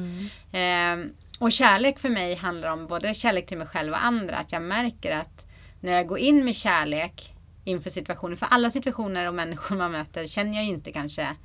Ehm, 0.51 1.09
och 1.39 1.51
kärlek 1.51 1.99
för 1.99 2.09
mig 2.09 2.35
handlar 2.35 2.69
om 2.71 2.87
både 2.87 3.13
kärlek 3.13 3.45
till 3.47 3.57
mig 3.57 3.67
själv 3.67 3.91
och 3.93 4.05
andra. 4.05 4.37
Att 4.37 4.51
jag 4.51 4.61
märker 4.61 5.17
att 5.17 5.45
när 5.79 5.91
jag 5.91 6.07
går 6.07 6.19
in 6.19 6.45
med 6.45 6.55
kärlek 6.55 7.33
inför 7.69 7.89
situationer. 7.89 8.35
För 8.35 8.45
alla 8.51 8.71
situationer 8.71 9.27
och 9.27 9.33
människor 9.33 9.75
man 9.75 9.91
möter 9.91 10.27
känner 10.27 10.53
jag 10.55 10.63
ju 10.65 10.69
inte 10.69 10.91
kanske 10.91 11.35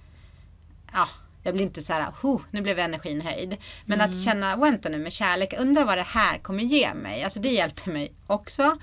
ja, 0.92 1.08
jag 1.42 1.54
blir 1.54 1.64
inte 1.64 1.82
så 1.82 1.92
här, 1.92 2.12
oh, 2.22 2.40
nu 2.50 2.60
blev 2.62 2.78
energin 2.78 3.20
höjd. 3.20 3.56
Men 3.84 4.00
att 4.00 4.22
känna, 4.24 4.56
vänta 4.56 4.88
nu 4.88 4.98
med 4.98 5.12
kärlek, 5.12 5.54
undrar 5.58 5.84
vad 5.84 5.98
det 5.98 6.02
här 6.02 6.38
kommer 6.38 6.62
ge 6.62 6.94
mig. 6.94 7.22
Alltså 7.24 7.40
det 7.40 7.48
hjälper 7.48 7.90
mig 7.90 8.12
också. 8.26 8.78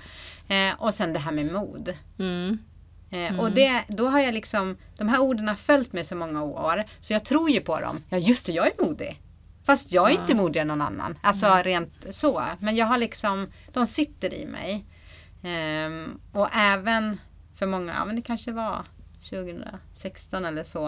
Eh, 0.48 0.72
och 0.78 0.94
sen 0.94 1.12
det 1.12 1.18
här 1.18 1.32
med 1.32 1.52
mod. 1.52 1.94
Mm. 2.18 2.58
Eh, 3.10 3.40
Och 3.40 3.50
det, 3.52 3.84
då 3.88 4.08
har 4.08 4.20
jag 4.20 4.34
liksom, 4.34 4.76
de 4.98 5.08
här 5.08 5.20
orden 5.20 5.48
har 5.48 5.54
följt 5.54 5.92
mig 5.92 6.04
så 6.04 6.16
många 6.16 6.42
år. 6.42 6.84
Så 7.00 7.12
jag 7.12 7.24
tror 7.24 7.50
ju 7.50 7.60
på 7.60 7.80
dem. 7.80 7.98
Ja 8.08 8.18
just 8.18 8.46
det, 8.46 8.52
jag 8.52 8.66
är 8.66 8.84
modig. 8.84 9.20
Fast 9.64 9.92
jag 9.92 10.10
är 10.10 10.20
inte 10.20 10.34
modigare 10.34 10.62
än 10.62 10.68
någon 10.68 10.82
annan. 10.82 11.18
Alltså 11.22 11.54
rent 11.54 12.06
så. 12.10 12.44
Men 12.58 12.76
jag 12.76 12.86
har 12.86 12.98
liksom, 12.98 13.52
de 13.72 13.86
sitter 13.86 14.34
i 14.34 14.46
mig. 14.46 14.84
Ehm, 15.42 16.20
och 16.32 16.48
även 16.54 17.20
för 17.62 17.66
många, 17.66 18.04
men 18.04 18.16
det 18.16 18.22
kanske 18.22 18.52
var 18.52 18.84
2016 19.30 20.44
eller 20.44 20.64
så. 20.64 20.86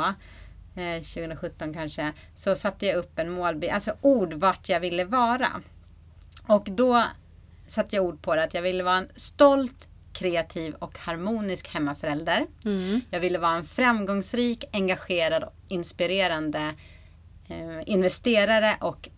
Eh, 0.75 1.03
2017 1.03 1.75
kanske. 1.75 2.13
Så 2.35 2.55
satte 2.55 2.87
jag 2.87 2.97
upp 2.97 3.19
en 3.19 3.31
målbild, 3.31 3.73
alltså 3.73 3.93
ord 4.01 4.35
vart 4.35 4.69
jag 4.69 4.81
ville 4.81 5.05
vara. 5.05 5.49
Och 6.47 6.69
då 6.71 7.05
satte 7.67 7.97
jag 7.97 8.05
ord 8.05 8.23
på 8.23 8.37
det 8.37 8.45
att 8.45 8.55
jag 8.55 8.63
ville 8.63 8.83
vara 8.83 8.97
en 8.97 9.09
stolt, 9.17 9.89
kreativ 10.13 10.75
och 10.75 10.99
harmonisk 10.99 11.69
hemmaförälder. 11.69 12.47
Mm. 12.65 13.01
Jag 13.11 13.21
ville 13.21 13.39
vara 13.39 13.57
en 13.57 13.65
framgångsrik, 13.65 14.65
engagerad 14.73 15.45
och 15.45 15.55
inspirerande 15.69 16.75
eh, 17.49 17.81
investerare 17.87 18.77
och 18.81 19.09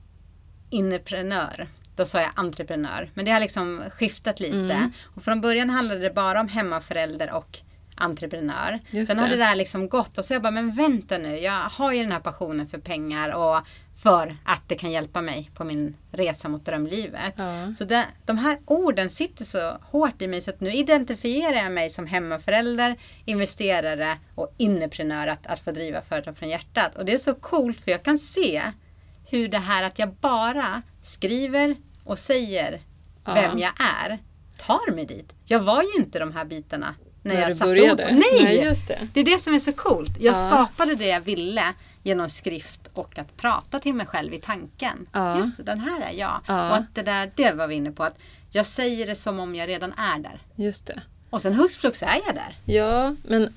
entreprenör. 0.72 1.68
Då 1.96 2.04
sa 2.04 2.20
jag 2.20 2.30
entreprenör. 2.34 3.10
Men 3.14 3.24
det 3.24 3.30
har 3.30 3.40
liksom 3.40 3.82
skiftat 3.90 4.40
lite. 4.40 4.54
Mm. 4.74 4.92
Och 5.14 5.22
från 5.22 5.40
början 5.40 5.70
handlade 5.70 6.00
det 6.00 6.10
bara 6.10 6.40
om 6.40 6.48
hemmaförälder 6.48 7.32
och 7.32 7.58
entreprenör. 7.96 8.80
Just 8.90 9.10
Sen 9.10 9.18
har 9.18 9.28
det. 9.28 9.36
det 9.36 9.44
där 9.44 9.54
liksom 9.54 9.88
gått 9.88 10.18
och 10.18 10.24
så 10.24 10.34
jag 10.34 10.42
bara, 10.42 10.50
men 10.50 10.70
vänta 10.70 11.18
nu. 11.18 11.38
Jag 11.38 11.60
har 11.60 11.92
ju 11.92 12.02
den 12.02 12.12
här 12.12 12.20
passionen 12.20 12.66
för 12.66 12.78
pengar 12.78 13.34
och 13.34 13.58
för 14.02 14.36
att 14.44 14.68
det 14.68 14.74
kan 14.74 14.90
hjälpa 14.90 15.22
mig 15.22 15.50
på 15.54 15.64
min 15.64 15.96
resa 16.12 16.48
mot 16.48 16.64
drömlivet. 16.64 17.34
Ja. 17.36 17.72
Så 17.72 17.84
det, 17.84 18.04
de 18.24 18.38
här 18.38 18.58
orden 18.64 19.10
sitter 19.10 19.44
så 19.44 19.76
hårt 19.82 20.22
i 20.22 20.28
mig 20.28 20.40
så 20.40 20.50
att 20.50 20.60
nu 20.60 20.72
identifierar 20.72 21.56
jag 21.56 21.72
mig 21.72 21.90
som 21.90 22.06
hemmaförälder, 22.06 22.96
investerare 23.24 24.18
och 24.34 24.54
inneprenör 24.56 25.26
att, 25.26 25.46
att 25.46 25.60
få 25.60 25.70
driva 25.70 26.02
företag 26.02 26.36
från 26.36 26.48
hjärtat. 26.48 26.96
Och 26.96 27.04
det 27.04 27.12
är 27.12 27.18
så 27.18 27.34
coolt 27.34 27.80
för 27.80 27.90
jag 27.90 28.02
kan 28.02 28.18
se 28.18 28.62
hur 29.28 29.48
det 29.48 29.58
här 29.58 29.82
att 29.82 29.98
jag 29.98 30.12
bara 30.12 30.82
skriver 31.02 31.76
och 32.06 32.18
säger 32.18 32.80
Ja. 33.24 33.34
vem 33.34 33.58
jag 33.58 33.72
är 34.04 34.18
tar 34.58 34.90
mig 34.94 35.06
dit. 35.06 35.32
Jag 35.44 35.60
var 35.60 35.82
ju 35.82 35.88
inte 36.02 36.18
de 36.18 36.32
här 36.32 36.44
bitarna 36.44 36.94
när, 37.22 37.34
När 37.34 37.40
jag 37.40 37.56
satte 37.56 37.70
ord 37.92 37.98
på. 37.98 38.04
Nej! 38.04 38.20
Nej, 38.42 38.74
det. 38.88 39.08
Det 39.12 39.20
är 39.20 39.24
det 39.24 39.38
som 39.38 39.54
är 39.54 39.58
så 39.58 39.72
coolt. 39.72 40.10
Jag 40.20 40.34
Ja. 40.36 40.40
skapade 40.48 40.94
det 40.94 41.06
jag 41.06 41.20
ville 41.20 41.62
genom 42.02 42.28
skrift 42.28 42.80
och 42.94 43.18
att 43.18 43.36
prata 43.36 43.78
till 43.78 43.94
mig 43.94 44.06
själv 44.06 44.34
i 44.34 44.38
tanken. 44.38 45.06
Ja. 45.12 45.38
Just 45.38 45.56
det, 45.56 45.62
den 45.62 45.80
här 45.80 46.00
är 46.00 46.12
jag. 46.18 46.40
Ja. 46.46 46.70
Och 46.70 46.76
att 46.76 46.94
det 46.94 47.02
där, 47.02 47.30
det 47.36 47.52
var 47.52 47.66
vi 47.66 47.74
inne 47.74 47.90
på. 47.92 48.02
Att 48.04 48.18
jag 48.50 48.66
säger 48.66 49.06
det 49.06 49.16
som 49.16 49.38
om 49.40 49.54
jag 49.54 49.68
redan 49.68 49.92
är 49.92 50.18
där. 50.18 50.42
Just 50.56 50.86
det. 50.86 51.00
Och 51.30 51.42
sen 51.42 51.54
hux 51.54 51.76
flux 51.76 52.02
är 52.02 52.20
jag 52.26 52.34
där. 52.34 52.56
Ja, 52.74 53.14
men 53.22 53.52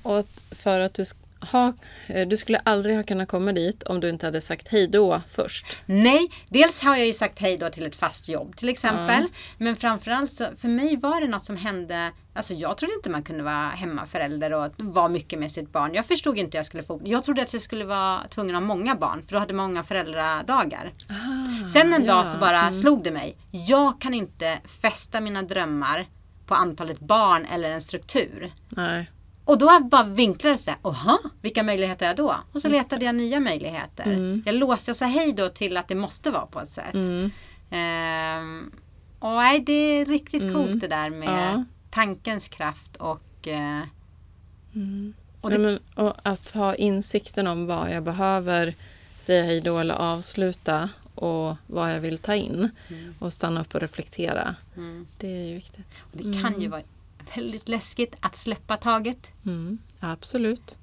för 0.50 0.80
att 0.80 0.94
du 0.94 1.04
ha, 1.40 1.72
eh, 2.06 2.28
du 2.28 2.36
skulle 2.36 2.58
aldrig 2.58 2.96
ha 2.96 3.02
kunnat 3.02 3.28
komma 3.28 3.52
dit 3.52 3.82
om 3.82 4.00
du 4.00 4.08
inte 4.08 4.26
hade 4.26 4.40
sagt 4.40 4.68
hej 4.68 4.88
då 4.88 5.20
först. 5.30 5.82
Nej, 5.86 6.30
dels 6.48 6.82
har 6.82 6.96
jag 6.96 7.06
ju 7.06 7.12
sagt 7.12 7.38
hej 7.38 7.56
då 7.56 7.70
till 7.70 7.86
ett 7.86 7.96
fast 7.96 8.28
jobb 8.28 8.56
till 8.56 8.68
exempel. 8.68 9.24
Men 9.58 9.76
framförallt 9.76 10.32
så, 10.32 10.46
för 10.58 10.68
mig 10.68 10.96
var 10.96 11.20
det 11.20 11.26
något 11.26 11.44
som 11.44 11.56
hände. 11.56 12.12
Alltså 12.34 12.54
jag 12.54 12.76
trodde 12.78 12.94
inte 12.94 13.10
man 13.10 13.22
kunde 13.22 13.42
vara 13.42 13.68
hemmaförälder 13.68 14.52
och 14.52 14.72
vara 14.76 15.08
mycket 15.08 15.38
med 15.38 15.50
sitt 15.50 15.72
barn. 15.72 15.94
Jag 15.94 16.06
förstod 16.06 16.38
inte 16.38 16.56
jag 16.56 16.66
skulle 16.66 16.82
få. 16.82 17.00
Jag 17.04 17.24
trodde 17.24 17.42
att 17.42 17.52
jag 17.52 17.62
skulle 17.62 17.84
vara 17.84 18.28
tvungen 18.28 18.56
att 18.56 18.62
ha 18.62 18.66
många 18.66 18.94
barn 18.94 19.22
för 19.22 19.32
då 19.32 19.38
hade 19.38 19.54
många 19.54 19.82
föräldradagar. 19.82 20.92
Sen 21.72 21.92
en 21.92 22.04
ja. 22.04 22.14
dag 22.14 22.26
så 22.26 22.38
bara 22.38 22.72
slog 22.72 23.04
det 23.04 23.10
mig. 23.10 23.36
Jag 23.50 24.00
kan 24.00 24.14
inte 24.14 24.58
fästa 24.82 25.20
mina 25.20 25.42
drömmar 25.42 26.06
på 26.46 26.54
antalet 26.54 27.00
barn 27.00 27.44
eller 27.44 27.70
en 27.70 27.82
struktur. 27.82 28.52
Nej. 28.68 29.10
Och 29.44 29.58
då 29.58 29.80
bara 29.80 30.04
vinklades 30.04 30.64
det. 30.64 30.76
Oha, 30.82 31.18
vilka 31.42 31.62
möjligheter 31.62 32.08
är 32.10 32.14
då? 32.14 32.36
Och 32.52 32.60
så 32.60 32.68
letade 32.68 33.04
jag 33.04 33.14
nya 33.14 33.40
möjligheter. 33.40 34.42
Jag 34.46 34.54
låste, 34.54 34.88
jag 34.90 34.96
sa 34.96 35.06
hej 35.06 35.32
då 35.32 35.48
till 35.48 35.76
att 35.76 35.88
det 35.88 35.94
måste 35.94 36.30
vara 36.30 36.46
på 36.46 36.60
ett 36.60 36.68
sätt. 36.68 36.94
Mm. 36.94 37.30
Ehm, 37.70 38.70
och 39.18 39.30
nej, 39.30 39.60
det 39.60 39.72
är 39.72 40.04
riktigt 40.06 40.52
coolt 40.54 40.80
det 40.80 40.88
där 40.88 41.10
med 41.10 41.52
Ja. 41.54 41.64
tankens 41.90 42.48
kraft 42.48 42.96
och... 42.96 43.48
eh, 43.48 43.82
och 45.40 45.50
Nej, 45.50 45.58
det, 45.58 45.64
men, 45.64 45.78
och 45.94 46.14
att 46.22 46.50
ha 46.50 46.74
insikten 46.74 47.46
om 47.46 47.66
vad 47.66 47.90
jag 47.90 48.02
behöver 48.02 48.74
säga 49.16 49.44
hej 49.44 49.60
då 49.60 49.78
eller 49.78 49.94
avsluta 49.94 50.88
och 51.14 51.56
vad 51.66 51.94
jag 51.94 52.00
vill 52.00 52.18
ta 52.18 52.34
in 52.34 52.70
och 53.18 53.32
stanna 53.32 53.60
upp 53.60 53.74
och 53.74 53.80
reflektera. 53.80 54.54
mm. 54.76 55.06
Det 55.18 55.28
är 55.28 55.46
ju 55.48 55.54
viktigt. 55.54 55.86
och 56.00 56.18
det 56.18 56.40
kan 56.42 56.60
ju 56.60 56.68
vara 56.68 56.82
väldigt 57.36 57.68
läskigt 57.68 58.16
att 58.20 58.36
släppa 58.36 58.76
taget. 58.76 59.32
Mm. 59.46 59.78
Absolut. 60.00 60.76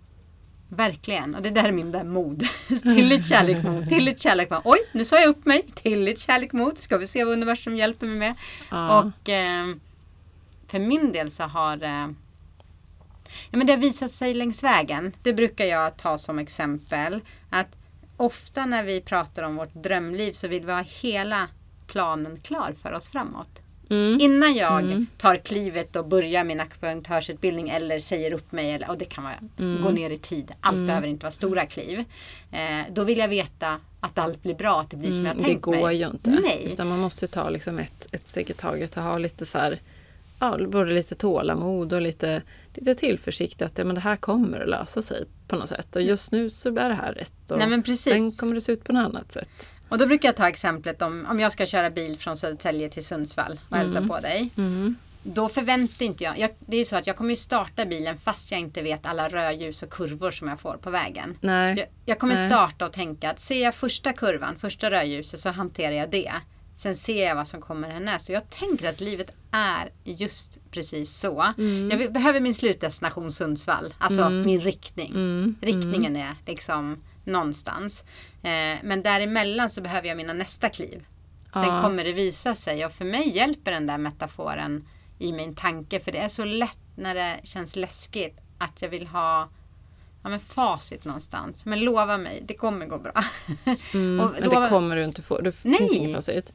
Verkligen. 0.70 1.36
Och 1.36 1.42
det 1.42 1.50
där 1.50 1.64
är 1.64 1.72
min 1.72 1.92
där 1.92 2.04
mod. 2.04 2.44
tillit, 2.68 3.26
kärlek, 3.26 3.64
mod. 3.64 3.90
Tillit, 3.90 4.20
kärlek, 4.20 4.50
mod. 4.50 4.62
Oj, 4.64 4.80
nu 4.92 5.06
sa 5.06 5.20
jag 5.20 5.30
upp 5.30 5.46
mig. 5.46 5.66
Tillit, 5.76 6.20
kärlek, 6.20 6.54
mod. 6.54 6.78
Ska 6.78 6.98
vi 6.98 7.08
se 7.08 7.24
vad 7.24 7.34
universum 7.34 7.76
hjälper 7.76 8.08
mig 8.08 8.18
med. 8.18 8.36
Ja. 8.70 9.00
Och 9.00 9.30
eh, 9.30 9.76
för 10.68 10.80
min 10.80 11.12
del 11.12 11.32
så 11.32 11.44
har 11.44 11.84
eh, 11.84 12.10
ja, 13.50 13.58
men 13.58 13.68
det 13.68 13.74
har 13.74 13.80
visat 13.80 14.12
sig 14.12 14.34
längs 14.34 14.64
vägen. 14.64 15.14
Det 15.24 15.34
brukar 15.34 15.66
jag 15.66 15.98
ta 15.98 16.18
som 16.18 16.40
exempel. 16.40 17.22
Att 17.50 17.78
ofta 18.18 18.66
när 18.66 18.84
vi 18.84 19.02
pratar 19.02 19.44
om 19.44 19.56
vårt 19.56 19.74
drömliv 19.74 20.32
så 20.32 20.48
vill 20.48 20.66
vi 20.66 20.72
ha 20.72 20.82
hela 20.82 21.50
planen 21.88 22.40
klar 22.40 22.74
för 22.82 22.94
oss 22.94 23.10
framåt. 23.10 23.62
Mm. 23.90 24.20
Innan 24.22 24.56
jag 24.56 25.06
tar 25.18 25.36
klivet 25.38 25.96
och 25.96 26.08
börjar 26.08 26.44
min 26.44 26.60
akupunktörsutbildning 26.60 27.70
eller 27.70 28.00
säger 28.00 28.32
upp 28.32 28.52
mig 28.52 28.72
eller, 28.72 28.90
och 28.90 28.98
det 28.98 29.06
kan 29.06 29.24
vara 29.24 29.36
Mm. 29.60 29.84
gå 29.84 29.90
ner 29.90 30.10
i 30.10 30.18
tid. 30.18 30.52
Allt 30.62 30.78
behöver 30.88 31.08
inte 31.08 31.24
vara 31.24 31.32
stora 31.32 31.66
kliv. 31.66 32.00
Eh, 32.52 32.94
då 32.94 33.04
vill 33.04 33.18
jag 33.18 33.28
veta 33.28 33.80
att 34.00 34.18
allt 34.18 34.44
blir 34.44 34.56
bra, 34.56 34.80
att 34.80 34.90
det 34.90 34.98
blir 34.98 35.12
som 35.12 35.18
jag 35.26 35.26
har 35.26 35.32
Mm, 35.32 35.44
det 35.44 35.48
tänkt 35.50 35.62
går 35.62 35.76
mig. 35.82 35.98
ju 35.98 36.08
inte. 36.08 36.30
Nej. 36.30 36.70
Utan 36.74 36.88
man 36.88 37.00
måste 37.00 37.28
ta 37.28 37.50
liksom 37.50 37.80
ett, 37.80 38.08
ett 38.12 38.28
steg 38.28 38.50
i 38.50 38.54
taget 38.54 38.98
och 38.98 39.04
ha 39.04 39.18
lite 39.18 39.46
så 39.46 39.58
här, 39.58 39.80
ja, 40.40 40.58
både 40.68 40.94
lite 40.94 41.16
tålamod 41.16 41.94
och 41.94 42.02
lite, 42.02 42.42
lite 42.74 42.96
tillförsikt 42.96 43.62
att 43.62 43.78
ja, 43.78 43.86
men 43.86 43.96
det 43.96 44.02
här 44.02 44.16
kommer 44.16 44.60
att 44.60 44.70
lösa 44.70 45.02
sig 45.02 45.26
på 45.48 45.56
något 45.56 45.70
sätt. 45.70 45.96
Och 45.96 46.02
just 46.02 46.32
nu 46.32 46.50
så 46.50 46.70
är 46.70 46.90
det 46.90 46.96
här 46.96 47.14
rätt. 47.14 47.52
Och 47.52 47.58
Nej, 47.58 47.68
men 47.70 47.84
precis. 47.84 48.14
Sen 48.14 48.32
kommer 48.32 48.56
det 48.56 48.62
se 48.62 48.72
ut 48.72 48.84
på 48.84 48.94
något 48.94 49.06
annat 49.06 49.32
sätt. 49.32 49.70
Och 49.90 49.98
då 49.98 50.06
brukar 50.06 50.30
jag 50.30 50.36
ta 50.36 50.50
exemplet 50.50 51.02
om, 51.02 51.28
om 51.30 51.40
jag 51.40 51.52
ska 51.52 51.66
köra 51.66 51.90
bil 51.90 52.18
från 52.18 52.38
Södertälje 52.38 52.90
till 52.90 53.06
Sundsvall 53.06 53.60
och 53.70 53.78
hälsa 53.78 54.02
på 54.02 54.20
dig. 54.20 54.50
Mm. 54.58 54.96
Då 55.24 55.50
förväntar 55.50 56.06
inte 56.06 56.24
jag, 56.24 56.40
jag, 56.40 56.50
det 56.60 56.76
är 56.76 56.80
ju 56.80 56.86
så 56.86 56.96
att 56.96 57.08
jag 57.08 57.16
kommer 57.16 57.30
ju 57.30 57.36
starta 57.36 57.86
bilen 57.86 58.18
fast 58.18 58.52
jag 58.52 58.60
inte 58.60 58.82
vet 58.82 59.06
alla 59.06 59.30
rödljus 59.30 59.84
och 59.84 59.90
kurvor 59.90 60.32
som 60.32 60.48
jag 60.48 60.60
får 60.60 60.78
på 60.78 60.90
vägen. 60.90 61.38
Nej. 61.42 61.78
Jag, 61.78 61.88
jag 62.06 62.20
kommer 62.20 62.36
Nej. 62.36 62.48
starta 62.48 62.86
och 62.86 62.94
tänka 62.94 63.32
att 63.32 63.40
ser 63.40 63.64
jag 63.64 63.76
första 63.76 64.14
kurvan, 64.14 64.56
första 64.56 64.92
rödljuset 64.92 65.40
så 65.40 65.50
hanterar 65.50 65.94
jag 65.94 66.10
det. 66.10 66.32
Sen 66.78 66.96
ser 66.96 67.28
jag 67.28 67.36
vad 67.36 67.48
som 67.48 67.62
kommer 67.62 67.90
härnäst. 67.90 68.26
Så 68.26 68.32
jag 68.32 68.50
tänker 68.50 68.90
att 68.90 69.00
livet 69.00 69.32
är 69.52 69.90
just 70.04 70.60
precis 70.72 71.18
så. 71.20 71.54
Mm. 71.58 71.92
Jag 71.92 72.14
behöver 72.14 72.40
min 72.40 72.56
slutdestination 72.56 73.32
Sundsvall, 73.32 73.94
alltså 73.98 74.30
min 74.30 74.62
riktning. 74.62 75.12
Mm. 75.12 75.56
Riktningen 75.62 76.16
är 76.16 76.36
liksom 76.46 76.98
någonstans. 77.28 78.04
Eh, 78.44 78.78
men 78.84 79.04
däremellan 79.04 79.70
så 79.70 79.82
behöver 79.82 80.08
jag 80.08 80.18
mina 80.18 80.34
nästa 80.34 80.70
kliv. 80.70 81.06
Sen 81.54 81.64
Ja. 81.64 81.82
kommer 81.82 82.04
det 82.04 82.12
visa 82.14 82.56
sig 82.56 82.86
och 82.86 82.92
för 82.92 83.06
mig 83.06 83.30
hjälper 83.30 83.72
den 83.72 83.88
där 83.88 83.98
metaforen 83.98 84.88
i 85.20 85.32
min 85.32 85.56
tanke 85.56 86.00
för 86.00 86.12
det 86.12 86.18
är 86.18 86.28
så 86.30 86.46
lätt 86.46 86.78
när 86.96 87.16
det 87.16 87.40
känns 87.44 87.76
läskigt 87.76 88.38
att 88.58 88.82
jag 88.82 88.90
vill 88.90 89.08
ha 89.08 89.50
ja, 90.24 90.30
men 90.30 90.40
facit 90.40 91.06
någonstans. 91.06 91.66
Men 91.66 91.80
lova 91.80 92.18
mig, 92.18 92.44
det 92.48 92.54
kommer 92.54 92.86
gå 92.86 92.98
bra. 92.98 93.14
Mm, 93.94 94.16
men 94.40 94.50
det 94.50 94.70
kommer 94.70 94.96
du 94.96 95.04
inte 95.04 95.22
få. 95.22 95.42
Det 95.42 95.66
Nej. 95.66 95.78
finns 95.78 95.96
inget 95.96 96.16
facit. 96.16 96.54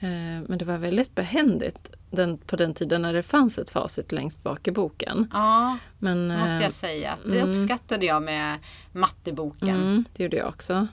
Eh, 0.00 0.08
Men 0.48 0.58
det 0.58 0.64
var 0.64 0.78
väldigt 0.78 1.14
behändigt 1.14 1.90
den, 2.10 2.38
på 2.38 2.56
den 2.56 2.74
tiden 2.74 3.02
när 3.02 3.12
det 3.12 3.22
fanns 3.22 3.58
ett 3.58 3.70
facit 3.70 4.12
längst 4.12 4.42
bak 4.42 4.68
i 4.68 4.70
boken. 4.70 5.30
Ja, 5.32 5.78
Men, 5.98 6.28
måste 6.28 6.56
eh, 6.56 6.62
jag 6.62 6.72
säga. 6.72 7.16
Det 7.26 7.42
uppskattade 7.42 8.06
jag 8.06 8.22
med 8.22 8.58
matteboken. 8.92 9.68
Mm, 9.68 10.04
det 10.16 10.22
gjorde 10.22 10.36
jag 10.36 10.48
också. 10.48 10.86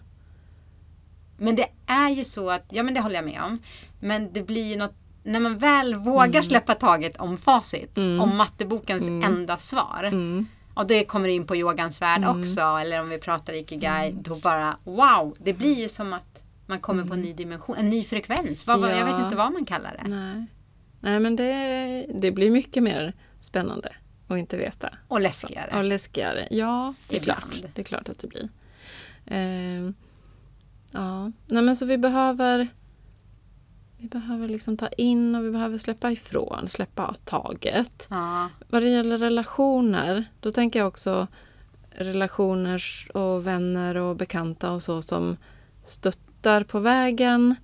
Men 1.38 1.56
det 1.56 1.68
är 1.86 2.10
ju 2.10 2.24
så 2.24 2.50
att, 2.52 2.64
ja 2.70 2.84
men 2.84 2.94
det 2.94 3.02
håller 3.02 3.16
jag 3.16 3.26
med 3.26 3.42
om. 3.44 3.60
Men 4.00 4.34
det 4.34 4.42
blir 4.44 4.66
ju 4.66 4.76
något, 4.76 4.96
när 5.24 5.40
man 5.40 5.58
väl 5.58 5.96
vågar 5.96 6.42
släppa 6.42 6.76
taget 6.76 7.18
om 7.18 7.38
facit, 7.38 7.98
om 7.98 8.36
mattebokens 8.38 9.08
enda 9.08 9.58
svar. 9.58 10.04
Mm. 10.04 10.46
Och 10.74 10.88
det 10.88 11.06
kommer 11.06 11.30
in 11.30 11.48
på 11.48 11.56
yogans 11.56 12.02
värld 12.02 12.26
också, 12.28 12.62
eller 12.62 13.02
om 13.02 13.10
vi 13.10 13.18
pratar 13.18 13.54
ikigai, 13.54 14.12
då 14.22 14.36
bara 14.36 14.78
wow, 14.84 15.36
det 15.40 15.54
blir 15.54 15.76
ju 15.76 15.90
som 15.90 16.14
att 16.14 16.44
man 16.66 16.80
kommer 16.80 17.04
på 17.06 17.14
en 17.14 17.22
ny 17.22 17.34
dimension, 17.34 17.76
en 17.76 17.90
ny 17.90 18.04
frekvens. 18.04 18.68
Vad, 18.68 18.80
vad, 18.80 18.92
Jag 18.92 19.06
vet 19.06 19.14
Ja. 19.20 19.24
inte 19.26 19.36
vad 19.36 19.54
man 19.54 19.66
kallar 19.66 20.00
det. 20.04 20.10
Nej, 20.10 20.46
Nej 21.06 21.20
men 21.20 21.36
det, 21.36 22.06
det 22.16 22.32
blir 22.32 22.52
mycket 22.52 22.84
mer 22.84 23.14
spännande 23.40 23.96
att 24.28 24.38
inte 24.38 24.58
veta. 24.58 24.90
Och 25.08 25.22
läskigare. 25.22 25.78
Och 25.78 25.84
läskigare. 25.84 26.48
Ja, 26.52 26.94
det 27.10 27.16
är 27.16 27.22
Ibland. 27.22 27.52
klart. 27.52 27.72
Det 27.76 27.82
är 27.82 27.86
klart 27.86 28.10
att 28.10 28.20
det 28.20 28.28
blir. 28.28 28.50
Eh, 29.26 29.92
ja, 30.92 31.32
nej 31.48 31.64
men 31.64 31.76
så 31.76 31.86
vi 31.86 31.98
behöver 31.98 32.68
vi 33.98 34.08
behöver 34.08 34.48
liksom 34.48 34.78
ta 34.78 34.88
in 34.88 35.36
och 35.36 35.46
vi 35.46 35.52
behöver 35.52 35.78
släppa 35.78 36.12
ifrån, 36.12 36.68
släppa 36.68 37.16
taget. 37.26 38.08
Ja, 38.10 38.50
Vad 38.68 38.82
det 38.82 38.90
gäller 38.90 39.18
relationer, 39.18 40.26
då 40.40 40.52
tänker 40.52 40.80
jag 40.80 40.88
också 40.88 41.28
relationer 41.90 42.84
och 43.14 43.48
vänner 43.48 43.96
och 43.96 44.16
bekanta 44.16 44.72
och 44.72 44.82
så 44.84 45.02
som 45.02 45.38
stöttar 45.84 46.64
på 46.64 46.80
vägen. 46.80 47.56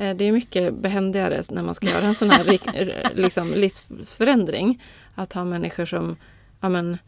Eh, 0.00 0.16
Det 0.16 0.24
är 0.24 0.32
mycket 0.32 0.74
behändigare 0.74 1.42
när 1.50 1.62
man 1.62 1.74
ska 1.74 1.86
göra 1.86 2.04
en 2.06 2.14
sån 2.14 2.30
här 2.30 2.44
liksom, 3.14 3.52
livsförändring. 3.54 4.82
Att 5.14 5.32
ha 5.32 5.44
människor 5.44 5.84
som 5.84 6.16
ja, 6.60 6.68
men, 6.68 6.98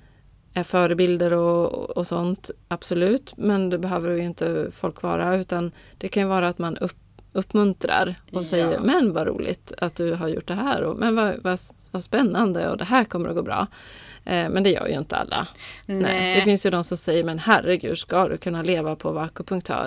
är 0.55 0.63
förebilder 0.63 1.33
och, 1.33 1.91
och 1.97 2.07
sånt, 2.07 2.51
absolut. 2.69 3.33
Men 3.37 3.71
det 3.71 3.79
behöver 3.79 4.11
ju 4.11 4.25
inte 4.25 4.71
folk 4.75 5.03
vara. 5.03 5.37
Utan 5.37 5.73
det 5.99 6.09
kan 6.09 6.29
vara 6.29 6.49
att 6.49 6.59
man 6.59 6.77
upp, 6.77 6.97
uppmuntrar 7.33 8.15
och 8.33 8.41
Ja. 8.41 8.45
säger 8.45 8.79
men 8.81 9.13
vad 9.13 9.27
roligt 9.27 9.73
att 9.79 9.95
du 9.95 10.15
har 10.15 10.29
gjort 10.29 10.47
det 10.47 10.55
här 10.55 10.83
och 10.83 10.99
men 10.99 11.17
vad, 11.17 11.35
vad, 11.43 11.59
vad 11.91 12.05
spännande 12.05 12.71
och 12.71 12.77
det 12.77 12.85
här 12.85 13.05
kommer 13.05 13.29
att 13.29 13.37
gå 13.37 13.43
bra. 13.43 13.67
Eh, 14.25 14.49
men 14.49 14.63
det 14.63 14.71
gör 14.71 14.87
ju 14.89 14.95
inte 14.99 15.17
alla. 15.17 15.47
Nej. 15.87 16.35
Det 16.35 16.43
finns 16.43 16.67
ju 16.67 16.71
de 16.71 16.85
som 16.85 16.97
säger 16.97 17.25
men 17.25 17.39
herregud 17.39 17.99
ska 17.99 18.29
du 18.29 18.37
kunna 18.37 18.63
leva 18.63 18.97
på 18.97 19.09
att 19.09 19.15
vara 19.15 19.25
akupunktör? 19.25 19.87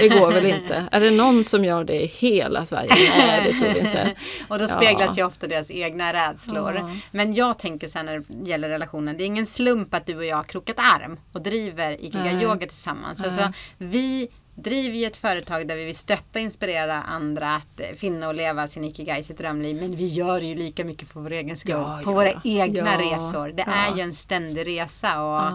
Det 0.00 0.08
går 0.08 0.32
väl 0.32 0.46
inte? 0.46 0.84
Är 0.92 1.00
det 1.00 1.10
någon 1.10 1.44
som 1.44 1.64
gör 1.64 1.84
det 1.84 2.02
i 2.02 2.06
hela 2.06 2.66
Sverige? 2.66 2.90
Nej 3.18 3.42
det 3.44 3.52
tror 3.52 3.74
vi 3.74 3.80
inte. 3.80 4.14
Och 4.48 4.58
då 4.58 4.64
Ja. 4.64 4.68
speglas 4.68 5.18
ju 5.18 5.24
ofta 5.26 5.46
deras 5.46 5.70
egna 5.70 6.12
rädslor. 6.12 6.74
Ja. 6.76 6.90
Men 7.10 7.34
jag 7.34 7.58
tänker 7.58 7.88
sen 7.88 8.06
när 8.06 8.18
det 8.28 8.50
gäller 8.50 8.68
relationen, 8.68 9.16
det 9.16 9.24
är 9.24 9.26
ingen 9.26 9.46
slump 9.46 9.94
att 9.94 10.06
du 10.06 10.16
och 10.16 10.24
jag 10.24 10.36
har 10.36 10.44
krokat 10.44 10.78
arm 10.78 11.16
och 11.32 11.42
driver 11.42 11.92
Ikigai 11.92 12.34
Nej. 12.34 12.42
Yoga 12.44 12.66
tillsammans. 12.66 13.18
Nej. 13.18 13.28
Alltså, 13.28 13.52
vi 13.78 14.28
driver 14.56 14.96
ju 14.98 15.04
ett 15.04 15.16
företag 15.16 15.68
där 15.68 15.76
vi 15.76 15.84
vill 15.84 15.96
stötta 15.96 16.38
och 16.38 16.40
inspirera 16.40 17.02
andra 17.02 17.54
att 17.54 17.80
eh, 17.80 17.86
finna 17.96 18.28
och 18.28 18.34
leva 18.34 18.66
sin 18.66 18.84
Ikigai, 18.84 19.22
sitt 19.22 19.38
drömliv. 19.38 19.76
Men 19.76 19.96
vi 19.96 20.06
gör 20.06 20.40
ju 20.40 20.54
lika 20.54 20.84
mycket 20.84 21.08
för 21.08 21.20
vår 21.20 21.32
egen 21.32 21.56
skull. 21.56 21.70
Ja, 21.70 22.00
på 22.04 22.10
ja, 22.10 22.14
våra 22.14 22.40
egna 22.44 22.92
Ja, 22.92 23.00
resor. 23.00 23.48
Det 23.48 23.62
är 23.62 23.96
ju 23.96 24.02
en 24.02 24.12
ständig 24.12 24.66
resa. 24.66 25.22
Och 25.22 25.52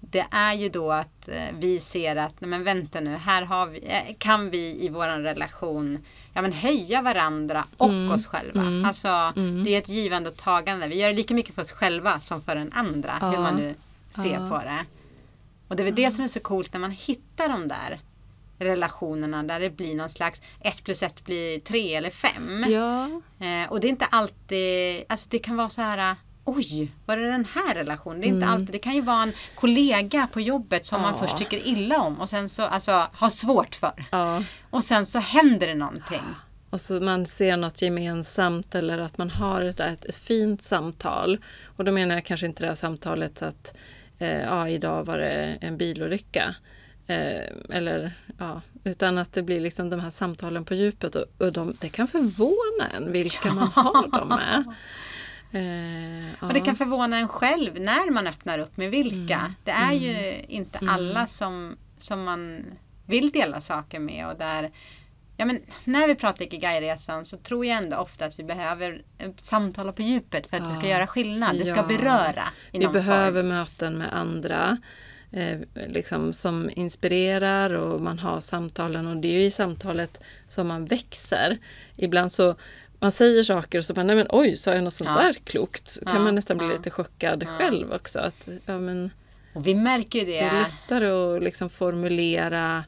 det 0.00 0.26
är 0.30 0.52
ju 0.52 0.68
då 0.68 0.92
att 0.92 1.28
eh, 1.28 1.42
vi 1.58 1.80
ser 1.80 2.16
att, 2.16 2.40
nej 2.40 2.50
men 2.50 2.64
vänta 2.64 3.00
nu, 3.00 3.16
här 3.16 3.66
vi, 3.66 3.78
eh, 3.78 4.14
kan 4.18 4.50
vi 4.50 4.84
i 4.84 4.88
vår 4.88 5.06
relation 5.22 6.04
ja, 6.34 6.42
men 6.42 6.52
höja 6.52 7.02
varandra 7.02 7.64
och 7.76 7.88
Mm. 7.88 8.14
oss 8.14 8.26
själva. 8.26 8.88
Alltså, 8.88 9.32
Det 9.64 9.74
är 9.74 9.78
ett 9.78 9.88
givande 9.88 10.30
och 10.30 10.36
tagande. 10.36 10.88
Vi 10.88 10.96
gör 11.00 11.12
lika 11.12 11.34
mycket 11.34 11.54
för 11.54 11.62
oss 11.62 11.72
själva 11.72 12.20
som 12.20 12.42
för 12.42 12.56
den 12.56 12.70
andra. 12.72 13.12
Hur 13.30 13.38
man 13.38 13.56
nu 13.56 13.74
ser 14.10 14.50
på 14.50 14.58
det. 14.58 14.84
Och 15.68 15.76
det 15.76 15.82
är 15.82 15.84
väl 15.84 15.94
det 15.94 16.10
som 16.10 16.24
är 16.24 16.28
så 16.28 16.40
coolt 16.40 16.72
när 16.72 16.80
man 16.80 16.90
hittar 16.90 17.48
de 17.48 17.68
där 17.68 17.98
relationerna 18.58 19.42
där 19.42 19.60
det 19.60 19.70
blir 19.70 19.94
någon 19.94 20.10
slags 20.10 20.42
ett 20.60 20.84
plus 20.84 21.02
ett 21.02 21.24
blir 21.24 21.60
tre 21.60 21.94
eller 21.94 22.10
fem. 22.10 22.64
Ja, 22.68 23.20
Eh, 23.40 23.70
och 23.72 23.80
det 23.80 23.86
är 23.86 23.88
inte 23.88 24.06
alltid, 24.06 25.04
alltså 25.08 25.28
det 25.30 25.38
kan 25.38 25.56
vara 25.56 25.68
så 25.68 25.82
här 25.82 26.16
Oj, 26.44 26.92
var 27.06 27.16
det 27.16 27.30
den 27.30 27.44
här 27.44 27.74
relationen? 27.74 28.20
Det 28.20 28.26
är 28.26 28.28
inte 28.28 28.46
alltid, 28.46 28.68
det 28.68 28.78
kan 28.78 28.94
ju 28.94 29.00
vara 29.00 29.22
en 29.22 29.32
kollega 29.54 30.28
på 30.32 30.40
jobbet 30.40 30.86
som 30.86 31.00
man 31.02 31.08
Mm. 31.14 31.20
Ja. 31.22 31.26
först 31.26 31.38
tycker 31.38 31.66
illa 31.66 32.00
om 32.00 32.20
och 32.20 32.28
sen 32.28 32.48
så, 32.48 32.62
alltså 32.62 33.06
har 33.12 33.30
svårt 33.30 33.74
för. 33.74 34.06
ja. 34.10 34.44
Och 34.70 34.84
sen 34.84 35.06
så 35.06 35.18
händer 35.18 35.66
det 35.66 35.74
någonting. 35.74 36.22
Och 36.70 36.80
så 36.80 37.00
man 37.00 37.26
ser 37.26 37.56
något 37.56 37.82
gemensamt 37.82 38.74
eller 38.74 38.98
att 38.98 39.18
man 39.18 39.30
har 39.30 39.62
ett, 39.62 39.80
ett, 39.80 40.04
ett 40.04 40.16
fint 40.16 40.62
samtal. 40.62 41.38
Och 41.76 41.84
då 41.84 41.92
menar 41.92 42.14
jag 42.14 42.24
kanske 42.24 42.46
inte 42.46 42.62
det 42.62 42.68
här 42.68 42.74
samtalet 42.74 43.42
att 43.42 43.76
eh, 44.18 44.40
ja, 44.42 44.68
idag 44.68 45.04
var 45.04 45.18
det 45.18 45.58
en 45.60 45.76
bilolycka. 45.78 46.54
Eh, 47.10 47.76
eller, 47.76 48.12
ja, 48.38 48.62
utan 48.84 49.18
att 49.18 49.32
det 49.32 49.42
blir 49.42 49.60
liksom 49.60 49.90
de 49.90 50.00
här 50.00 50.10
samtalen 50.10 50.64
på 50.64 50.74
djupet 50.74 51.14
och, 51.14 51.24
och 51.38 51.52
de, 51.52 51.74
det 51.80 51.88
kan 51.88 52.08
förvåna 52.08 52.88
en 52.96 53.12
vilka 53.12 53.52
man 53.54 53.68
har 53.68 54.18
dem 54.18 54.28
med. 54.28 54.64
Eh, 55.52 56.44
Och 56.48 56.52
det 56.52 56.58
ja. 56.58 56.64
kan 56.64 56.76
förvåna 56.76 57.18
en 57.18 57.28
själv 57.28 57.80
när 57.80 58.10
man 58.10 58.26
öppnar 58.26 58.58
upp 58.58 58.76
med 58.76 58.90
vilka. 58.90 59.36
Mm. 59.38 59.52
Det 59.64 59.70
är 59.70 59.92
ju 59.92 60.44
inte 60.48 60.78
alla 60.88 61.26
som, 61.26 61.76
som 61.98 62.24
man 62.24 62.64
vill 63.06 63.30
dela 63.30 63.60
saker 63.60 63.98
med. 63.98 64.26
Och 64.28 64.38
där, 64.38 64.70
ja, 65.36 65.44
men 65.44 65.60
när 65.84 66.06
vi 66.08 66.14
pratar 66.14 66.44
Ikigai-resan 66.44 67.24
så 67.24 67.36
tror 67.36 67.66
jag 67.66 67.76
ändå 67.76 67.96
ofta 67.96 68.24
att 68.24 68.38
vi 68.38 68.44
behöver 68.44 69.02
eh, 69.18 69.30
samtala 69.36 69.92
på 69.92 70.02
djupet 70.02 70.46
för 70.46 70.56
att 70.56 70.64
det 70.64 70.70
ska 70.70 70.82
Ja. 70.88 70.94
göra 70.96 71.06
skillnad. 71.06 71.56
Det 71.58 71.64
ska 71.64 71.76
Ja. 71.76 71.82
beröra. 71.86 72.48
I 72.72 72.78
Vi 72.78 72.88
behöver 72.88 73.42
form. 73.42 73.48
möten 73.48 73.98
med 73.98 74.12
andra 74.14 74.76
eh, 75.32 75.58
liksom, 75.88 76.32
som 76.32 76.70
inspirerar 76.76 77.70
och 77.70 78.00
man 78.00 78.18
har 78.18 78.40
samtalen 78.40 79.06
och 79.06 79.16
det 79.16 79.28
är 79.28 79.32
ju 79.32 79.44
i 79.44 79.50
samtalet 79.50 80.20
som 80.48 80.66
man 80.68 80.84
växer. 80.84 81.58
Ibland 81.96 82.32
så 82.32 82.54
man 83.00 83.12
säger 83.12 83.42
saker 83.42 83.78
och 83.78 83.84
så 83.84 83.94
bara, 83.94 84.02
nej 84.04 84.16
men 84.16 84.26
oj, 84.28 84.56
sa 84.56 84.74
jag 84.74 84.84
något 84.84 84.94
sånt 84.94 85.10
Ja. 85.16 85.22
där 85.22 85.32
klokt? 85.32 85.98
kan 86.04 86.14
Ja, 86.16 86.22
man 86.22 86.34
nästan 86.34 86.58
bli 86.58 86.66
ja. 86.66 86.72
lite 86.72 86.90
chockad 86.90 87.48
själv 87.58 87.92
också. 87.92 88.18
Att, 88.20 88.48
ja, 88.66 88.78
men, 88.78 89.10
Och 89.52 89.66
vi 89.66 89.74
märker 89.74 90.18
ju 90.18 90.24
det 90.24 90.38
är 90.38 90.54
det. 90.54 90.60
lättare 90.62 91.06
att 91.36 91.42
liksom 91.42 91.70
formulera 91.70 92.84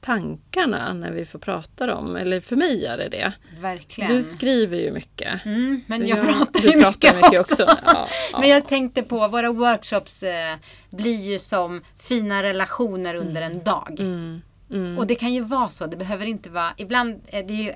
tankarna 0.00 0.92
när 0.92 1.10
vi 1.10 1.24
får 1.26 1.38
prata 1.38 1.86
dem. 1.86 2.16
Eller 2.16 2.40
för 2.40 2.56
mig 2.56 2.86
är 2.86 2.98
det 2.98 3.08
det. 3.08 3.32
Verkligen. 3.60 4.16
Du 4.16 4.22
skriver 4.22 4.76
ju 4.76 4.92
mycket. 4.92 5.44
Mm, 5.44 5.80
men 5.86 6.02
Och 6.02 6.08
jag, 6.08 6.22
pratar 6.22 6.60
ju 6.60 6.82
pratar 6.82 7.14
mycket, 7.14 7.40
också. 7.40 7.62
Ja, 7.66 7.76
ja. 8.32 8.40
Men 8.40 8.48
jag 8.48 8.68
tänkte 8.68 9.02
på 9.02 9.28
våra 9.28 9.52
workshops 9.52 10.22
eh, 10.22 10.56
blir 10.90 11.16
ju 11.16 11.38
som 11.38 11.82
fina 11.98 12.42
relationer 12.42 13.14
under 13.14 13.42
en 13.42 13.64
dag. 13.64 13.96
Mm, 13.98 14.42
mm. 14.72 14.98
Och 14.98 15.06
det 15.06 15.14
kan 15.14 15.32
ju 15.34 15.40
vara 15.40 15.68
så. 15.68 15.86
Det 15.86 15.96
behöver 15.96 16.26
inte 16.26 16.50
vara. 16.50 16.72
Ibland 16.76 17.20
är 17.26 17.42
det 17.42 17.54
ju 17.54 17.72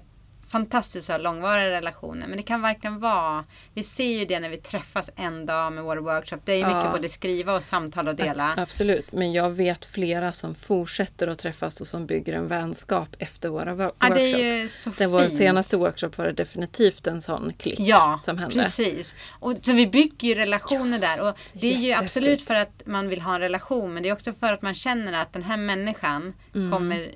fantastiskt 0.52 1.10
att 1.10 1.14
ha 1.16 1.22
långvariga 1.22 1.70
relationer. 1.70 2.26
Men 2.26 2.36
det 2.36 2.42
kan 2.42 2.62
verkligen 2.62 3.00
vara. 3.00 3.44
Vi 3.74 3.82
ser 3.82 4.18
ju 4.18 4.24
det 4.24 4.40
när 4.40 4.48
vi 4.48 4.56
träffas 4.56 5.10
en 5.16 5.46
dag 5.46 5.72
med 5.72 5.84
våra 5.84 6.00
workshop. 6.00 6.38
Det 6.44 6.52
är 6.52 6.56
ju 6.56 6.62
Ja. 6.62 6.76
mycket 6.76 6.92
både 6.92 7.08
skriva 7.08 7.52
och 7.54 7.64
samtala 7.64 8.10
och 8.10 8.16
dela. 8.16 8.54
Absolut, 8.56 9.12
men 9.12 9.32
jag 9.32 9.50
vet 9.50 9.84
flera 9.84 10.32
som 10.32 10.54
fortsätter 10.54 11.28
att 11.28 11.38
träffas 11.38 11.80
och 11.80 11.86
som 11.86 12.06
bygger 12.06 12.32
en 12.34 12.48
vänskap 12.48 13.08
efter 13.18 13.48
våra 13.48 13.74
wo- 13.74 13.92
Ja, 14.00 14.08
det 14.08 14.14
workshop. 14.14 14.40
är 14.40 14.56
ju 14.62 14.68
så 14.68 14.90
Den 14.98 15.10
vår 15.10 15.20
fint. 15.20 15.32
senaste 15.36 15.76
workshop 15.76 16.10
var 16.16 16.24
det 16.26 16.32
definitivt 16.32 17.06
en 17.06 17.20
sån 17.22 17.52
klick 17.58 17.80
Ja, 17.80 18.16
som 18.20 18.38
hände. 18.38 18.54
precis. 18.54 19.14
Och, 19.40 19.54
så 19.62 19.72
vi 19.72 19.86
bygger 19.86 20.28
ju 20.28 20.34
relationer 20.34 20.98
där. 20.98 21.20
Och 21.20 21.38
det 21.52 21.74
är 21.74 21.78
ju 21.78 21.92
absolut 21.92 22.42
för 22.42 22.54
att 22.54 22.82
man 22.86 23.08
vill 23.08 23.20
ha 23.20 23.34
en 23.34 23.40
relation. 23.40 23.94
Men 23.94 24.02
det 24.02 24.08
är 24.08 24.12
också 24.12 24.32
för 24.32 24.52
att 24.52 24.62
man 24.62 24.74
känner 24.74 25.12
att 25.22 25.32
den 25.32 25.42
här 25.42 25.56
människan 25.56 26.34
Mm. 26.54 26.70
kommer 26.72 27.10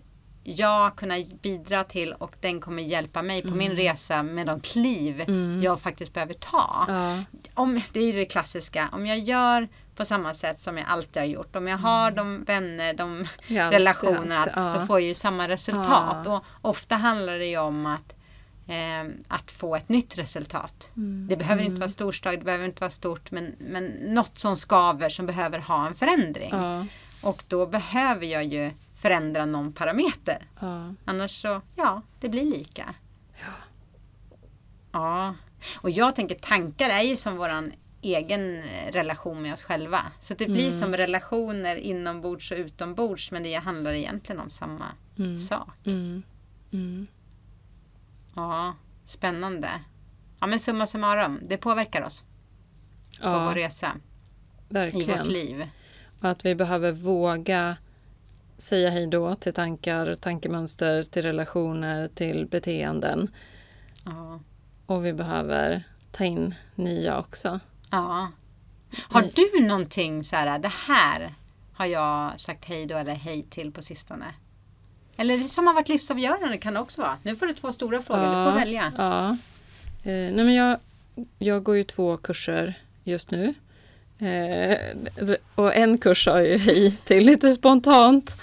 jag 0.49 0.97
kunna 0.97 1.15
bidra 1.43 1.85
till 1.85 2.13
och 2.13 2.35
den 2.41 2.61
kommer 2.61 2.83
hjälpa 2.83 3.23
mig 3.23 3.43
på 3.43 3.49
Mm. 3.49 3.59
min 3.59 3.73
resa 3.77 4.23
med 4.23 4.47
de 4.47 4.61
kliv 4.61 5.25
jag 5.63 5.81
faktiskt 5.81 6.13
behöver 6.13 6.35
ta. 6.35 6.85
Ja, 6.89 7.23
Om, 7.55 7.81
det 7.93 8.01
är 8.01 8.13
det 8.13 8.25
klassiska. 8.25 8.89
Om 8.93 9.07
jag 9.07 9.19
gör 9.19 9.69
på 9.97 10.05
samma 10.05 10.35
sätt 10.35 10.61
som 10.61 10.79
jag 10.79 10.87
alltid 10.89 11.23
har 11.23 11.27
gjort. 11.27 11.57
Om 11.57 11.69
jag 11.69 11.79
har 11.79 12.11
de 12.11 12.45
vänner, 12.45 12.95
de 12.95 13.19
alltid 13.19 13.57
relationerna, 13.73 14.35
haft, 14.37 14.51
ja. 14.57 14.75
då 14.81 14.87
får 14.87 15.01
jag 15.01 15.09
ju 15.09 15.15
samma 15.15 15.49
resultat. 15.49 16.23
Ja. 16.25 16.37
Och 16.63 16.71
ofta 16.71 16.95
handlar 16.97 17.39
det 17.39 17.47
ju 17.47 17.59
om 17.59 17.87
att, 17.87 18.15
eh, 18.69 19.13
att 19.29 19.51
få 19.51 19.77
ett 19.77 19.89
nytt 19.89 20.19
resultat. 20.19 20.91
Mm. 20.97 21.27
Det 21.29 21.37
behöver 21.37 21.63
inte 21.63 21.81
vara 21.81 21.89
storstad, 21.89 22.33
det 22.39 22.45
behöver 22.45 22.65
inte 22.65 22.81
vara 22.81 22.91
stort, 22.91 23.31
men, 23.31 23.55
men 23.59 23.85
något 23.87 24.39
som 24.39 24.57
skaver 24.57 25.09
som 25.09 25.27
behöver 25.27 25.59
ha 25.59 25.87
en 25.87 25.95
förändring. 25.95 26.51
ja, 26.53 26.87
Och 27.23 27.43
då 27.49 27.67
behöver 27.67 28.27
jag 28.27 28.45
ju 28.45 28.71
förändra 28.97 29.47
någon 29.47 29.73
parameter. 29.73 30.49
ja. 30.61 30.95
Annars 31.05 31.43
så, 31.43 31.63
ja, 31.77 32.03
det 32.21 32.29
blir 32.29 32.45
lika. 32.45 32.95
Ja. 34.93 35.35
Och 35.81 35.91
jag 35.91 36.17
tänker 36.17 36.35
tankar 36.35 36.91
är 36.91 37.03
ju 37.03 37.17
som 37.17 37.37
våran 37.37 37.73
egen 38.03 38.57
eh, 38.63 38.93
relation 38.93 39.43
med 39.43 39.53
oss 39.53 39.63
själva. 39.63 40.03
Så 40.21 40.35
det 40.35 40.47
blir 40.47 40.67
Mm. 40.69 40.73
som 40.79 40.97
relationer 40.97 41.77
inombords 41.77 42.51
och 42.53 42.59
utombords 42.59 43.31
men 43.31 43.43
det 43.43 43.55
handlar 43.55 43.93
egentligen 43.95 44.41
om 44.41 44.51
samma 44.51 44.85
Mm. 45.19 45.39
sak. 45.39 45.87
Mm. 45.87 46.23
Mm. 46.73 47.07
Ja, 48.35 48.75
spännande. 49.05 49.69
Ja 50.41 50.47
men 50.47 50.61
summa 50.61 50.87
summarum, 50.87 51.41
det 51.43 51.57
påverkar 51.57 52.03
oss 52.03 52.21
på 53.21 53.27
ja 53.27 53.45
vår 53.49 53.55
resa 53.55 53.93
i 54.71 54.75
verkligen. 54.75 55.19
vårt 55.19 55.27
liv. 55.27 55.69
Och 56.21 56.29
att 56.31 56.45
vi 56.45 56.55
behöver 56.55 56.93
våga 56.93 57.77
säga 58.57 58.91
hej 58.91 59.07
då 59.07 59.35
till 59.35 59.53
tankar, 59.55 60.15
tankemönster, 60.15 61.03
till 61.03 61.23
relationer, 61.23 62.09
till 62.09 62.47
beteenden. 62.47 63.29
Ja. 64.05 64.41
Och 64.87 65.07
vi 65.07 65.13
behöver 65.13 65.83
ta 66.13 66.25
in 66.25 66.55
nya 66.75 67.19
också. 67.19 67.61
ja. 67.91 68.31
Har 69.09 69.23
du 69.23 69.67
någonting 69.67 70.25
så 70.25 70.37
här, 70.37 70.59
det 70.59 70.73
här 70.87 71.35
har 71.73 71.87
jag 71.87 72.41
sagt 72.41 72.65
hej 72.65 72.87
då 72.87 72.97
eller 72.97 73.15
hej 73.15 73.47
till 73.51 73.73
på 73.73 73.83
sistone? 73.83 74.35
Eller 75.17 75.39
som 75.39 75.67
har 75.67 75.75
varit 75.75 75.89
livsavgörande 75.89 76.59
kan 76.59 76.75
det 76.75 76.81
också 76.81 77.01
vara. 77.01 77.19
Nu 77.23 77.37
får 77.37 77.47
du 77.47 77.55
två 77.55 77.73
stora 77.73 78.03
frågor, 78.03 78.23
du 78.23 78.51
får 78.51 78.59
välja. 78.59 78.93
Ja. 78.99 79.29
Eh, 80.03 80.35
nej 80.35 80.45
men 80.45 80.55
jag, 80.55 80.79
jag 81.39 81.63
går 81.63 81.77
ju 81.77 81.85
två 81.85 82.17
kurser 82.17 82.75
just 83.05 83.31
nu. 83.31 83.55
Eh, 84.19 84.79
och 85.55 85.75
en 85.75 85.99
kurs 85.99 86.25
sa 86.25 86.41
jag 86.41 86.49
ju 86.49 86.57
hej 86.57 86.91
till 87.05 87.27
lite 87.27 87.51
spontant. 87.51 88.37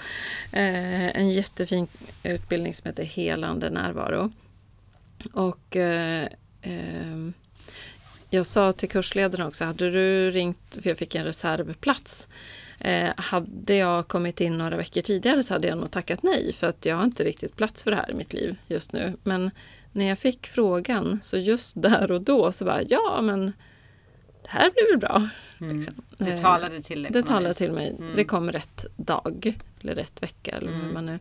Eh, 0.52 1.16
en 1.16 1.30
jättefin 1.30 1.86
utbildning 2.22 2.74
som 2.74 2.88
heter 2.88 3.04
Helande 3.04 3.70
närvaro. 3.70 4.32
Och 5.32 5.76
eh, 5.76 6.28
ehm, 6.62 7.32
jag 8.30 8.46
sa 8.46 8.72
till 8.72 8.88
kursledaren 8.88 9.46
också, 9.46 9.64
hade 9.64 9.90
du 9.90 10.30
ringt, 10.30 10.78
för 10.82 10.88
jag 10.88 10.98
fick 10.98 11.14
en 11.14 11.24
reservplats. 11.24 12.28
Eh, 12.78 13.10
hade 13.16 13.74
jag 13.74 14.08
kommit 14.08 14.40
in 14.40 14.58
några 14.58 14.76
veckor 14.76 15.00
tidigare 15.00 15.42
så 15.42 15.54
hade 15.54 15.68
jag 15.68 15.78
nog 15.78 15.90
tackat 15.90 16.22
nej 16.22 16.52
för 16.52 16.66
att 16.66 16.86
jag 16.86 16.96
har 16.96 17.04
inte 17.04 17.24
riktigt 17.24 17.56
plats 17.56 17.82
för 17.82 17.90
det 17.90 17.96
här 17.96 18.10
i 18.10 18.14
mitt 18.14 18.32
liv 18.32 18.56
just 18.66 18.92
nu. 18.92 19.16
Men 19.22 19.50
när 19.92 20.04
jag 20.04 20.18
fick 20.18 20.46
frågan 20.46 21.20
så 21.22 21.36
just 21.36 21.82
där 21.82 22.10
och 22.10 22.22
då 22.22 22.52
så 22.52 22.64
bara 22.64 22.82
ja 22.82 23.20
men 23.22 23.52
det 24.44 24.50
här 24.50 24.70
blir 24.70 24.90
väl 24.90 24.98
bra. 25.00 25.28
Mm. 25.60 25.76
Liksom. 25.76 25.94
Det 26.18 26.32
Eh, 26.32 26.40
talade 26.40 26.82
till 26.82 27.02
dig. 27.02 27.12
det 27.12 27.22
talade 27.22 27.48
vis. 27.48 27.56
till 27.56 27.72
mig. 27.72 27.96
Mm. 27.98 28.16
Det 28.16 28.24
kom 28.24 28.52
rätt 28.52 28.86
dag 28.96 29.58
eller 29.80 29.94
rätt 29.94 30.22
vecka 30.22 30.50
eller 30.56 30.72
hur 30.72 30.80
Mm. 30.80 30.94
man 30.94 31.06
nu. 31.06 31.18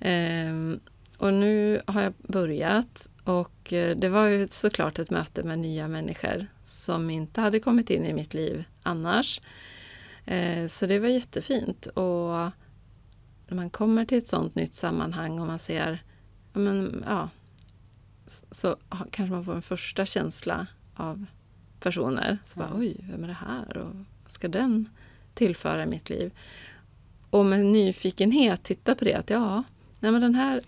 Ehm, 0.00 0.80
och 1.18 1.34
nu 1.34 1.82
har 1.86 2.02
jag 2.02 2.12
börjat 2.18 3.10
och 3.24 3.72
eh, 3.72 3.96
det 3.96 4.08
var 4.08 4.26
ju 4.26 4.48
såklart 4.50 4.98
ett 4.98 5.10
möte 5.10 5.42
med 5.42 5.58
nya 5.58 5.88
människor 5.88 6.46
som 6.62 7.10
inte 7.10 7.40
hade 7.40 7.60
kommit 7.60 7.90
in 7.90 8.04
i 8.06 8.12
mitt 8.12 8.34
liv 8.34 8.64
annars. 8.82 9.40
Eh, 10.24 10.66
så 10.66 10.86
det 10.86 10.98
var 10.98 11.08
jättefint. 11.08 11.86
Och 11.86 12.30
när 13.48 13.56
man 13.56 13.70
kommer 13.70 14.04
till 14.04 14.18
ett 14.18 14.28
sånt 14.28 14.54
nytt 14.54 14.74
sammanhang 14.74 15.40
och 15.40 15.46
man 15.46 15.58
ser, 15.58 16.02
men, 16.52 17.04
ja 17.08 17.28
så 18.50 18.76
kanske 19.10 19.32
man 19.34 19.44
får 19.44 19.54
en 19.54 19.62
första 19.62 20.06
känsla 20.06 20.66
av 20.94 21.26
personer. 21.80 22.38
Så 22.44 22.58
bara, 22.58 22.70
oj, 22.74 22.96
vem 23.10 23.24
är 23.24 23.28
det 23.28 23.36
här? 23.46 23.76
Och 23.76 23.94
vad 24.22 24.32
ska 24.32 24.48
den 24.48 24.88
tillföra 25.34 25.82
i 25.82 25.86
mitt 25.86 26.10
liv? 26.10 26.32
Och 27.30 27.46
med 27.46 27.66
nyfikenhet 27.66 28.62
titta 28.62 28.94
på 28.94 29.04
det. 29.04 29.14
Att 29.14 29.30
ja, 29.30 29.62
nej 30.00 30.12
men 30.12 30.20
den 30.20 30.34
här 30.34 30.60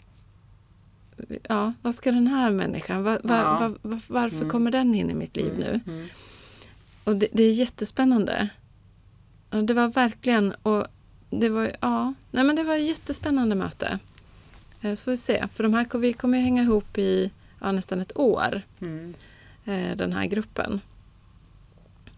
ja, 1.49 1.73
vad 1.83 1.95
ska 1.95 2.13
den 2.13 2.27
här 2.27 2.51
människan, 2.51 3.03
var, 3.03 3.21
var, 3.25 3.37
ja. 3.37 3.75
var, 3.83 4.01
varför 4.09 4.37
mm. 4.37 4.51
kommer 4.51 4.71
den 4.71 4.95
in 4.95 5.11
i 5.11 5.15
mitt 5.15 5.37
liv 5.37 5.53
nu? 5.59 5.81
Mm. 5.87 5.99
mm. 5.99 6.09
Och 7.05 7.17
det, 7.17 7.29
det, 7.33 7.43
är 7.43 7.51
jättespännande. 7.51 8.49
Och 9.51 9.65
det 9.65 9.75
var 9.75 9.89
verkligen, 9.89 10.53
och 10.63 10.87
det 11.31 11.49
var, 11.49 11.73
ja, 11.81 12.15
nej 12.31 12.45
men 12.45 12.57
det 12.57 12.65
var 12.65 12.75
ett 12.75 12.87
jättespännande 12.87 13.55
möte. 13.55 13.99
Eh, 14.81 14.95
så 14.95 15.05
får 15.05 15.11
vi 15.11 15.17
se, 15.17 15.49
för 15.49 15.63
de 15.63 15.75
här, 15.75 15.99
vi 15.99 16.13
kommer 16.13 16.39
ju 16.39 16.45
hänga 16.45 16.63
ihop 16.63 16.99
i 16.99 17.31
ja, 17.61 17.73
nästan 17.73 18.01
ett 18.01 18.19
år, 18.19 18.63
mm. 18.81 19.15
Eh, 19.65 19.97
den 19.97 20.13
här 20.13 20.27
gruppen. 20.27 20.81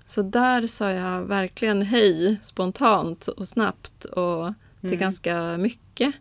Så 0.06 0.22
där 0.22 0.66
sa 0.66 0.90
jag 0.90 1.22
verkligen 1.22 1.82
hej 1.82 2.36
spontant 2.42 3.28
och 3.28 3.48
snabbt 3.48 4.04
och 4.04 4.52
till 4.80 4.88
mm. 4.88 5.00
ganska 5.00 5.56
mycket. 5.58 6.14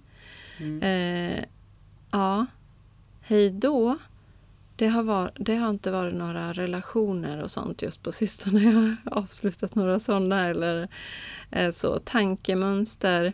Mm. 0.57 0.83
Eh, 0.83 1.43
ja, 2.11 2.45
hej 3.21 3.49
då. 3.49 3.97
Det 4.75 4.87
har, 4.87 5.03
var, 5.03 5.31
det 5.35 5.55
har 5.55 5.69
inte 5.69 5.91
varit 5.91 6.13
några 6.13 6.53
relationer 6.53 7.43
och 7.43 7.51
sånt 7.51 7.81
just 7.81 8.03
på 8.03 8.11
sistone. 8.11 8.59
Jag 8.63 8.71
har 8.71 8.97
avslutat 9.05 9.75
några 9.75 9.99
sådana 9.99 10.47
eller 10.47 10.87
eh, 11.51 11.71
så. 11.71 11.99
Tankemönster, 11.99 13.33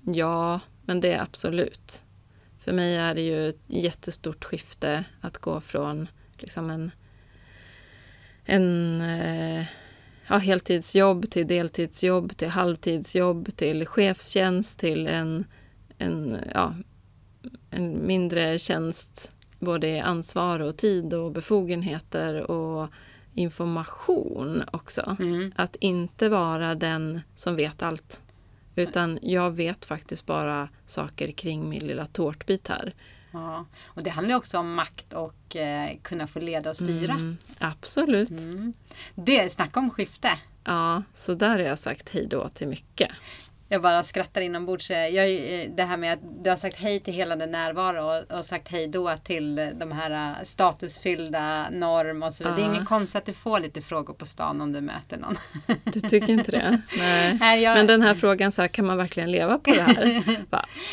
ja, 0.00 0.60
men 0.84 1.00
det 1.00 1.12
är 1.12 1.22
absolut. 1.22 2.04
För 2.58 2.72
mig 2.72 2.96
är 2.96 3.14
det 3.14 3.20
ju 3.20 3.48
ett 3.48 3.62
jättestort 3.66 4.44
skifte 4.44 5.04
att 5.20 5.38
gå 5.38 5.60
från 5.60 6.08
liksom 6.38 6.70
en, 6.70 6.90
en 8.44 9.00
eh, 9.00 9.66
ja, 10.32 10.38
heltidsjobb 10.38 11.30
till 11.30 11.46
deltidsjobb 11.46 12.36
till 12.36 12.48
halvtidsjobb 12.48 13.56
till 13.56 13.86
chefstjänst 13.86 14.80
till 14.80 15.06
en, 15.06 15.44
en, 15.98 16.36
ja, 16.54 16.74
en 17.70 18.06
mindre 18.06 18.58
tjänst 18.58 19.32
både 19.58 19.88
i 19.88 20.00
ansvar 20.00 20.60
och 20.60 20.76
tid 20.76 21.14
och 21.14 21.32
befogenheter 21.32 22.50
och 22.50 22.88
information 23.34 24.62
också. 24.72 25.16
Mm. 25.20 25.52
Att 25.56 25.76
inte 25.76 26.28
vara 26.28 26.74
den 26.74 27.20
som 27.34 27.56
vet 27.56 27.82
allt. 27.82 28.22
Utan 28.76 29.18
jag 29.22 29.50
vet 29.50 29.84
faktiskt 29.84 30.26
bara 30.26 30.68
saker 30.86 31.30
kring 31.30 31.68
min 31.68 31.86
lilla 31.86 32.06
tårtbit 32.06 32.68
här. 32.68 32.94
Ja, 33.32 33.66
och 33.84 34.02
det 34.02 34.10
handlar 34.10 34.34
också 34.34 34.58
om 34.58 34.74
makt 34.74 35.12
och 35.12 35.56
eh, 35.56 35.96
kunna 36.02 36.26
få 36.26 36.38
leda 36.40 36.70
och 36.70 36.76
styra. 36.76 37.12
Mm, 37.12 37.36
absolut. 37.58 38.30
Mm. 38.30 38.72
Det, 39.14 39.52
snacka 39.52 39.80
om 39.80 39.90
skifte. 39.90 40.28
Ja, 40.64 41.02
så 41.14 41.34
där 41.34 41.48
har 41.48 41.58
jag 41.58 41.78
sagt 41.78 42.08
hej 42.08 42.26
då 42.26 42.48
till 42.48 42.68
mycket. 42.68 43.10
Jag 43.72 43.82
bara 43.82 44.02
skrattar 44.02 44.40
inombords. 44.40 44.90
Jag, 44.90 45.28
det 45.76 45.82
här 45.82 45.96
med 45.96 46.12
att 46.12 46.18
du 46.44 46.50
har 46.50 46.56
sagt 46.56 46.80
hej 46.80 47.00
till 47.00 47.14
hela 47.14 47.36
din 47.36 47.50
närvaro 47.50 48.02
och, 48.02 48.38
och 48.38 48.44
sagt 48.44 48.68
hej 48.68 48.86
då 48.86 49.16
till 49.16 49.70
de 49.74 49.92
här 49.92 50.10
äh, 50.10 50.44
statusfyllda 50.44 51.70
norm 51.70 52.22
och 52.22 52.34
så 52.34 52.44
vidare. 52.44 52.60
Det 52.60 52.62
är 52.62 52.74
inget 52.74 52.88
konstigt 52.88 53.16
att 53.16 53.26
du 53.26 53.32
får 53.32 53.60
lite 53.60 53.80
frågor 53.80 54.14
på 54.14 54.26
stan 54.26 54.60
om 54.60 54.72
du 54.72 54.80
möter 54.80 55.16
någon. 55.16 55.36
Du 55.84 56.00
tycker 56.00 56.30
inte 56.30 56.50
det? 56.50 56.80
Nej. 56.98 57.36
Nej 57.40 57.62
jag... 57.62 57.76
Men 57.76 57.86
den 57.86 58.02
här 58.02 58.14
frågan, 58.14 58.52
så 58.52 58.62
här, 58.62 58.68
kan 58.68 58.86
man 58.86 58.96
verkligen 58.96 59.30
leva 59.30 59.58
på 59.58 59.70
det 59.70 59.82
här? 59.82 60.22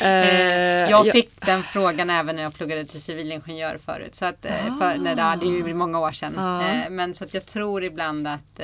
eh, 0.00 0.90
jag 0.90 1.06
fick 1.06 1.30
jag... 1.40 1.46
den 1.46 1.62
frågan 1.62 2.10
även 2.10 2.36
när 2.36 2.42
jag 2.42 2.54
pluggade 2.54 2.84
till 2.84 3.02
civilingenjör 3.02 3.78
förut. 3.84 4.14
Så 4.14 4.24
att, 4.24 4.46
ah. 4.46 4.78
för, 4.78 4.98
när 4.98 5.14
det, 5.14 5.38
det 5.40 5.46
är 5.46 5.68
ju 5.68 5.74
många 5.74 5.98
år 6.00 6.12
sedan. 6.12 6.38
Ah. 6.38 6.88
Men 6.90 7.14
så 7.14 7.24
att 7.24 7.34
jag 7.34 7.46
tror 7.46 7.84
ibland 7.84 8.28
att 8.28 8.60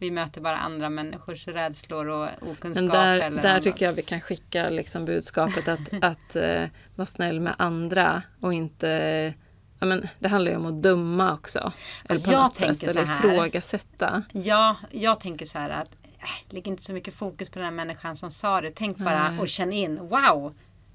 vi 0.00 0.10
möter 0.10 0.40
bara 0.40 0.56
andra 0.56 0.90
människors 0.90 1.48
rädslor 1.48 2.06
och 2.08 2.28
okunskap. 2.42 2.74
Men 2.74 2.86
där, 2.86 3.16
eller 3.16 3.42
där 3.42 3.60
tycker 3.60 3.84
jag 3.84 3.92
vi 3.92 4.02
kan 4.02 4.20
skicka 4.20 4.68
liksom 4.68 5.04
budskapet 5.04 5.68
att, 5.68 5.92
att 6.02 6.36
uh, 6.36 6.68
vara 6.94 7.06
snäll 7.06 7.40
med 7.40 7.54
andra 7.58 8.22
och 8.40 8.54
inte 8.54 9.34
Ja, 9.80 9.86
men 9.86 10.08
det 10.18 10.28
handlar 10.28 10.50
ju 10.50 10.56
om 10.56 10.66
att 10.66 10.82
döma 10.82 11.34
också. 11.34 11.72
Eller 12.04 12.20
på 12.20 12.32
jag 12.32 12.42
något 12.42 12.56
sätt, 12.56 12.82
eller 12.82 13.02
ifrågasätta. 13.02 14.22
Ja, 14.32 14.76
jag 14.90 15.20
tänker 15.20 15.46
så 15.46 15.58
här 15.58 15.70
att 15.70 15.96
äh, 16.18 16.54
lägg 16.54 16.68
inte 16.68 16.82
så 16.82 16.92
mycket 16.92 17.14
fokus 17.14 17.50
på 17.50 17.58
den 17.58 17.64
här 17.64 17.72
människan 17.72 18.16
som 18.16 18.30
sa 18.30 18.60
det. 18.60 18.70
Tänk 18.74 18.96
bara 18.96 19.30
Nej. 19.30 19.40
och 19.40 19.48
känn 19.48 19.72
in, 19.72 20.08
wow! 20.08 20.54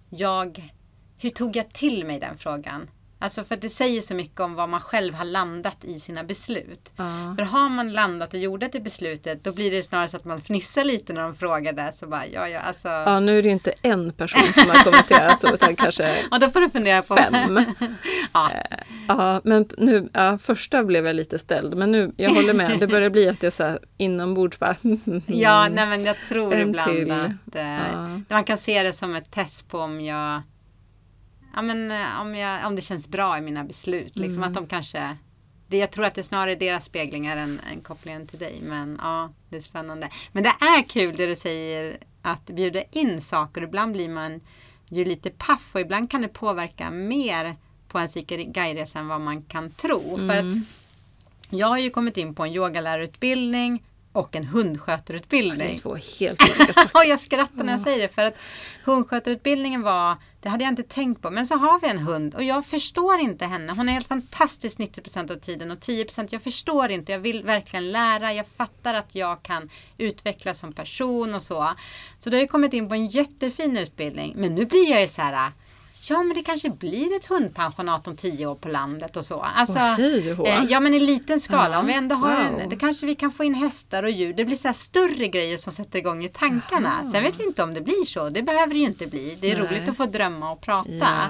Jag, 0.10 0.74
hur 1.18 1.30
tog 1.30 1.56
jag 1.56 1.74
till 1.74 2.06
mig 2.06 2.20
den 2.20 2.38
frågan? 2.38 2.90
Alltså 3.20 3.44
för 3.44 3.56
det 3.56 3.70
säger 3.70 4.02
så 4.02 4.16
mycket 4.16 4.40
om 4.40 4.56
vad 4.56 4.70
man 4.70 4.82
själv 4.82 5.14
har 5.14 5.26
landat 5.26 5.86
i 5.86 6.00
sina 6.00 6.24
beslut. 6.24 6.92
Ja. 6.96 7.36
För 7.38 7.44
har 7.44 7.70
man 7.70 7.94
landat 7.94 8.34
och 8.34 8.40
gjort 8.40 8.72
det 8.72 8.80
beslutet 8.80 9.44
då 9.44 9.54
blir 9.54 9.72
det 9.72 9.84
snarare 9.84 10.10
så 10.10 10.18
att 10.18 10.26
man 10.26 10.42
fnissar 10.42 10.84
lite 10.84 11.14
när 11.14 11.22
de 11.22 11.36
frågar 11.36 11.74
det. 11.74 11.94
Så 12.00 12.08
bara, 12.08 12.28
ja, 12.28 12.50
ja, 12.50 12.60
alltså... 12.60 12.88
ja, 12.88 13.20
nu 13.20 13.38
är 13.38 13.44
det 13.44 13.50
inte 13.50 13.74
en 13.82 14.14
person 14.14 14.54
som 14.54 14.70
har 14.70 14.84
kommenterat 14.84 15.44
utan 15.54 15.76
kanske 15.76 16.18
ja, 16.32 16.40
då 16.40 16.50
får 16.50 16.60
du 16.60 16.70
fundera 16.70 17.02
på 17.02 17.16
fem. 17.16 17.60
ja. 18.34 18.52
Eh, 18.52 18.78
ja, 19.08 19.42
men 19.44 19.66
nu, 19.78 20.10
ja, 20.14 20.38
första 20.38 20.84
blev 20.84 21.06
jag 21.06 21.16
lite 21.16 21.40
ställd 21.40 21.78
men 21.78 21.92
nu, 21.92 22.12
jag 22.18 22.30
håller 22.30 22.54
med, 22.54 22.80
det 22.80 22.88
börjar 22.88 23.10
bli 23.10 23.30
att 23.30 23.44
jag 23.44 23.54
så 23.54 23.64
här 23.64 23.80
inombords 23.98 24.60
bara 24.60 24.76
Ja, 25.26 25.70
nej 25.70 25.86
men 25.86 26.04
jag 26.04 26.16
tror 26.30 26.54
ibland 26.54 26.92
till. 26.92 27.12
att 27.12 27.56
eh, 27.56 27.92
ja. 27.94 28.22
man 28.30 28.44
kan 28.44 28.58
se 28.58 28.84
det 28.84 28.94
som 28.94 29.16
ett 29.16 29.32
test 29.32 29.68
på 29.68 29.80
om 29.80 30.02
jag 30.02 30.42
ja, 31.56 31.62
men, 31.62 31.92
eh, 31.92 32.22
om, 32.22 32.36
jag, 32.36 32.68
om 32.68 32.76
det 32.76 32.82
känns 32.82 33.08
bra 33.08 33.38
i 33.38 33.42
mina 33.42 33.64
beslut. 33.64 34.20
Liksom, 34.20 34.44
mm. 34.44 34.44
att 34.44 34.54
de 34.54 34.68
kanske, 34.68 35.18
det, 35.68 35.78
jag 35.78 35.92
tror 35.92 36.06
att 36.06 36.16
det 36.16 36.22
är 36.22 36.24
snarare 36.24 36.56
deras 36.56 36.86
speglingar 36.86 37.38
än, 37.38 37.62
än 37.72 37.82
kopplingen 37.82 38.28
till 38.28 38.40
dig. 38.40 38.60
Men 38.62 39.00
ja, 39.02 39.34
det 39.50 39.56
är 39.56 39.62
spännande. 39.62 40.10
Men 40.32 40.44
det 40.44 40.50
är 40.50 40.84
kul 40.84 41.16
det 41.16 41.26
du 41.26 41.36
säger 41.36 41.98
att 42.22 42.46
bjuda 42.46 42.82
in 42.92 43.22
saker. 43.22 43.64
Ibland 43.64 43.92
blir 43.92 44.10
man 44.10 44.42
ju 44.90 45.04
lite 45.04 45.30
paff 45.30 45.70
och 45.74 45.82
ibland 45.82 46.12
kan 46.12 46.22
det 46.22 46.28
påverka 46.28 46.92
mer 46.92 47.56
på 47.88 48.00
en 48.00 48.08
psykedguideresa 48.08 49.00
än 49.00 49.08
vad 49.08 49.22
man 49.22 49.42
kan 49.42 49.72
tro. 49.72 50.18
Mm. 50.18 50.30
För 50.30 50.62
jag 51.50 51.68
har 51.68 51.78
ju 51.78 51.90
kommit 51.90 52.18
in 52.18 52.36
på 52.36 52.44
en 52.44 52.54
yogalärarutbildning 52.54 53.84
och 54.16 54.36
en 54.36 54.46
hundskötarutbildning. 54.46 55.58
Det 55.58 55.74
är 55.74 55.76
två 55.76 55.96
helt 56.20 56.44
olika 56.44 56.74
saker. 56.74 57.10
jag 57.10 57.20
skrattar 57.20 57.64
när 57.64 57.74
jag 57.74 57.82
säger 57.82 58.00
det 58.00 58.14
för 58.14 58.26
att 58.26 58.36
hundskötarutbildningen 58.84 59.82
var, 59.82 60.18
det 60.42 60.50
hade 60.50 60.64
jag 60.64 60.72
inte 60.72 60.84
tänkt 60.84 61.22
på, 61.22 61.32
men 61.32 61.48
så 61.48 61.56
har 61.56 61.80
vi 61.80 61.88
en 61.88 62.00
hund 62.00 62.36
och 62.36 62.44
jag 62.44 62.66
förstår 62.66 63.20
inte 63.20 63.46
henne. 63.46 63.74
Hon 63.74 63.90
är 63.90 63.94
helt 63.94 64.08
fantastisk 64.08 64.80
90% 64.80 65.32
av 65.32 65.36
tiden 65.36 65.72
och 65.72 65.78
10% 65.78 66.28
jag 66.32 66.42
förstår 66.42 66.92
inte. 66.92 67.12
Jag 67.12 67.20
vill 67.20 67.44
verkligen 67.44 67.92
lära. 67.92 68.34
Jag 68.34 68.48
fattar 68.48 68.94
att 68.94 69.16
jag 69.16 69.44
kan 69.44 69.70
utvecklas 69.98 70.60
som 70.60 70.74
person 70.74 71.36
och 71.36 71.44
så. 71.44 71.74
Så 72.20 72.30
då 72.30 72.38
har 72.38 72.42
jag 72.42 72.50
kommit 72.50 72.74
in 72.74 72.90
på 72.90 72.96
en 72.96 73.08
jättefin 73.08 73.78
utbildning. 73.78 74.34
Men 74.38 74.56
nu 74.56 74.66
blir 74.66 74.92
jag 74.92 75.02
ju 75.02 75.08
så 75.08 75.22
här 75.22 75.52
ja 76.10 76.24
men 76.24 76.38
det 76.38 76.44
kanske 76.44 76.70
blir 76.70 77.16
ett 77.16 77.26
hundpensionat 77.26 78.08
om 78.08 78.16
tio 78.16 78.46
år 78.46 78.56
på 78.56 78.70
landet 78.70 79.18
och 79.18 79.26
så. 79.26 79.40
Alltså, 79.40 79.80
oh, 79.80 80.66
ja 80.70 80.80
men 80.80 80.94
i 80.94 81.00
liten 81.00 81.40
skala. 81.40 81.80
Om 81.80 81.86
vi 81.86 81.94
ändå 81.94 82.16
har 82.16 82.50
wow. 82.50 82.60
en, 82.60 82.70
då 82.70 82.76
kanske 82.76 83.06
vi 83.06 83.16
kan 83.16 83.32
få 83.32 83.44
in 83.44 83.54
hästar 83.54 84.04
och 84.04 84.10
djur. 84.10 84.34
Det 84.34 84.46
blir 84.46 84.56
så 84.56 84.74
större 84.74 85.28
grejer 85.28 85.58
som 85.58 85.74
sätter 85.74 86.00
igång 86.00 86.26
i 86.26 86.30
tankarna. 86.30 87.00
Aha. 87.00 87.12
Sen 87.12 87.24
vet 87.24 87.40
vi 87.40 87.44
inte 87.44 87.64
om 87.64 87.74
det 87.74 87.82
blir 87.82 88.06
så. 88.06 88.30
Det 88.30 88.42
behöver 88.42 88.74
det 88.74 88.80
ju 88.80 88.86
inte 88.86 89.08
bli. 89.08 89.38
Det 89.42 89.52
är 89.52 89.58
Nej. 89.58 89.68
roligt 89.68 89.90
att 89.90 89.98
få 89.98 90.06
drömma 90.06 90.52
och 90.52 90.62
prata. 90.62 90.90
Ja. 90.92 91.30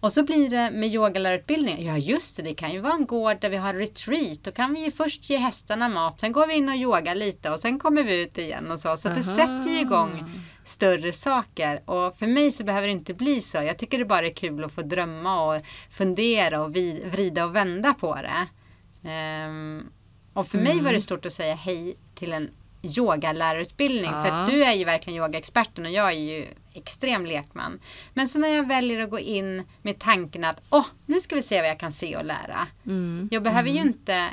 Och 0.00 0.12
så 0.12 0.22
blir 0.22 0.50
det 0.50 0.70
med 0.70 0.94
yogalärarutbildningen. 0.94 1.86
Ja 1.86 1.96
just 1.96 2.36
det, 2.36 2.42
det 2.42 2.54
kan 2.54 2.72
ju 2.72 2.80
vara 2.80 2.92
en 2.92 3.06
gård 3.06 3.36
där 3.40 3.50
vi 3.50 3.56
har 3.56 3.74
retreat. 3.74 4.38
Då 4.42 4.50
kan 4.50 4.74
vi 4.74 4.84
ju 4.84 4.90
först 4.90 5.30
ge 5.30 5.36
hästarna 5.36 5.88
mat. 5.88 6.20
Sen 6.20 6.32
går 6.32 6.46
vi 6.46 6.54
in 6.54 6.68
och 6.68 6.74
yogar 6.74 7.14
lite 7.14 7.50
och 7.50 7.60
sen 7.60 7.78
kommer 7.78 8.02
vi 8.02 8.22
ut 8.22 8.38
igen 8.38 8.70
och 8.70 8.80
så. 8.80 8.96
Så 8.96 9.08
det 9.08 9.22
sätter 9.22 9.68
ju 9.68 9.80
igång 9.80 10.30
större 10.68 11.12
saker. 11.12 11.90
Och 11.90 12.18
för 12.18 12.26
mig 12.26 12.50
så 12.50 12.64
behöver 12.64 12.86
det 12.86 12.92
inte 12.92 13.14
bli 13.14 13.40
så. 13.40 13.56
Jag 13.56 13.78
tycker 13.78 13.98
det 13.98 14.04
bara 14.04 14.26
är 14.26 14.32
kul 14.32 14.64
att 14.64 14.72
få 14.72 14.82
drömma 14.82 15.42
och 15.44 15.62
fundera 15.90 16.62
och 16.62 16.70
vrida 16.72 17.44
och 17.44 17.56
vända 17.56 17.94
på 17.94 18.14
det. 18.14 18.46
Um, 19.08 19.90
och 20.32 20.46
för 20.46 20.58
mm. 20.58 20.74
mig 20.74 20.84
var 20.84 20.92
det 20.92 21.00
stort 21.00 21.26
att 21.26 21.32
säga 21.32 21.54
hej 21.54 21.96
till 22.14 22.32
en 22.32 22.50
yogalärarutbildning. 22.82 24.10
Ja. 24.10 24.24
För 24.24 24.30
att 24.30 24.50
du 24.50 24.64
är 24.64 24.74
ju 24.74 24.84
verkligen 24.84 25.22
yogaexperten 25.22 25.86
och 25.86 25.92
jag 25.92 26.08
är 26.08 26.18
ju 26.18 26.46
extrem 26.74 27.26
lekman. 27.26 27.80
Men 28.14 28.28
så 28.28 28.38
när 28.38 28.48
jag 28.48 28.68
väljer 28.68 29.00
att 29.00 29.10
gå 29.10 29.18
in 29.18 29.62
med 29.82 29.98
tanken 29.98 30.44
att 30.44 30.62
åh, 30.70 30.86
nu 31.06 31.20
ska 31.20 31.34
vi 31.34 31.42
se 31.42 31.60
vad 31.60 31.70
jag 31.70 31.80
kan 31.80 31.92
se 31.92 32.16
och 32.16 32.24
lära. 32.24 32.66
Mm. 32.86 33.28
Jag 33.30 33.42
behöver 33.42 33.70
mm. 33.70 33.82
ju 33.82 33.88
inte 33.88 34.28